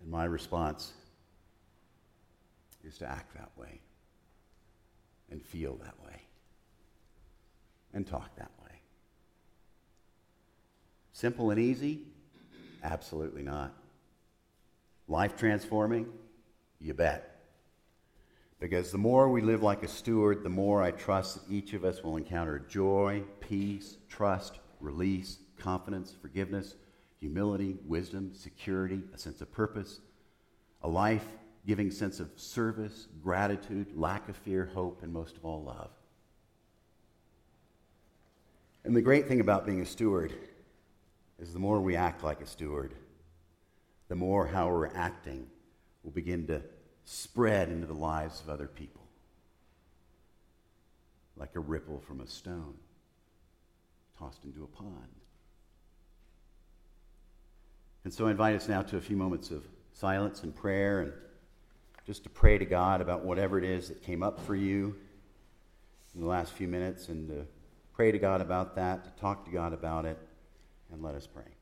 And 0.00 0.10
my 0.10 0.24
response 0.24 0.92
is 2.84 2.98
to 2.98 3.08
act 3.08 3.34
that 3.34 3.50
way 3.56 3.80
and 5.30 5.42
feel 5.42 5.76
that 5.76 5.94
way 6.04 6.22
and 7.92 8.06
talk 8.06 8.36
that 8.36 8.50
way. 8.62 8.80
Simple 11.12 11.50
and 11.50 11.58
easy? 11.58 12.02
Absolutely 12.84 13.42
not. 13.42 13.74
Life 15.08 15.36
transforming? 15.36 16.06
You 16.78 16.94
bet. 16.94 17.32
Because 18.60 18.92
the 18.92 18.98
more 18.98 19.30
we 19.30 19.40
live 19.40 19.62
like 19.62 19.82
a 19.82 19.88
steward, 19.88 20.42
the 20.42 20.50
more 20.50 20.82
I 20.82 20.90
trust 20.90 21.34
that 21.36 21.52
each 21.52 21.72
of 21.72 21.84
us 21.84 22.02
will 22.02 22.16
encounter 22.16 22.58
joy, 22.58 23.22
peace, 23.40 23.96
trust, 24.08 24.58
release, 24.80 25.38
confidence, 25.58 26.14
forgiveness, 26.20 26.74
humility, 27.18 27.76
wisdom, 27.86 28.32
security, 28.34 29.02
a 29.14 29.18
sense 29.18 29.40
of 29.40 29.50
purpose, 29.52 30.00
a 30.82 30.88
life 30.88 31.26
giving 31.66 31.90
sense 31.90 32.20
of 32.20 32.30
service, 32.36 33.08
gratitude, 33.22 33.88
lack 33.96 34.28
of 34.28 34.36
fear, 34.36 34.70
hope, 34.72 35.02
and 35.02 35.12
most 35.12 35.36
of 35.36 35.44
all, 35.44 35.62
love. 35.64 35.90
And 38.84 38.94
the 38.94 39.02
great 39.02 39.26
thing 39.26 39.40
about 39.40 39.66
being 39.66 39.80
a 39.80 39.86
steward 39.86 40.32
is 41.40 41.52
the 41.52 41.58
more 41.58 41.80
we 41.80 41.96
act 41.96 42.22
like 42.22 42.40
a 42.40 42.46
steward, 42.46 42.94
the 44.08 44.14
more 44.14 44.46
how 44.46 44.68
we're 44.68 44.94
acting 44.94 45.46
will 46.04 46.12
begin 46.12 46.46
to 46.46 46.62
spread 47.04 47.68
into 47.68 47.86
the 47.86 47.94
lives 47.94 48.40
of 48.40 48.48
other 48.48 48.68
people 48.68 49.02
like 51.36 51.54
a 51.54 51.60
ripple 51.60 52.00
from 52.00 52.20
a 52.20 52.26
stone 52.26 52.74
tossed 54.18 54.44
into 54.44 54.64
a 54.64 54.66
pond. 54.66 54.92
And 58.04 58.12
so 58.12 58.28
I 58.28 58.30
invite 58.30 58.54
us 58.54 58.68
now 58.68 58.82
to 58.82 58.96
a 58.96 59.00
few 59.00 59.16
moments 59.16 59.50
of 59.50 59.64
silence 59.92 60.42
and 60.42 60.54
prayer 60.54 61.00
and 61.00 61.12
just 62.06 62.22
to 62.22 62.30
pray 62.30 62.56
to 62.56 62.64
God 62.64 63.00
about 63.00 63.24
whatever 63.24 63.58
it 63.58 63.64
is 63.64 63.88
that 63.88 64.00
came 64.02 64.22
up 64.22 64.40
for 64.46 64.54
you 64.54 64.94
in 66.14 66.20
the 66.20 66.26
last 66.26 66.52
few 66.52 66.68
minutes 66.68 67.08
and 67.08 67.28
to 67.28 67.46
pray 67.92 68.12
to 68.12 68.18
God 68.18 68.40
about 68.40 68.76
that, 68.76 69.04
to 69.04 69.20
talk 69.20 69.44
to 69.44 69.50
God 69.50 69.72
about 69.72 70.04
it, 70.04 70.18
and 70.92 71.02
let 71.02 71.16
us 71.16 71.26
pray. 71.26 71.55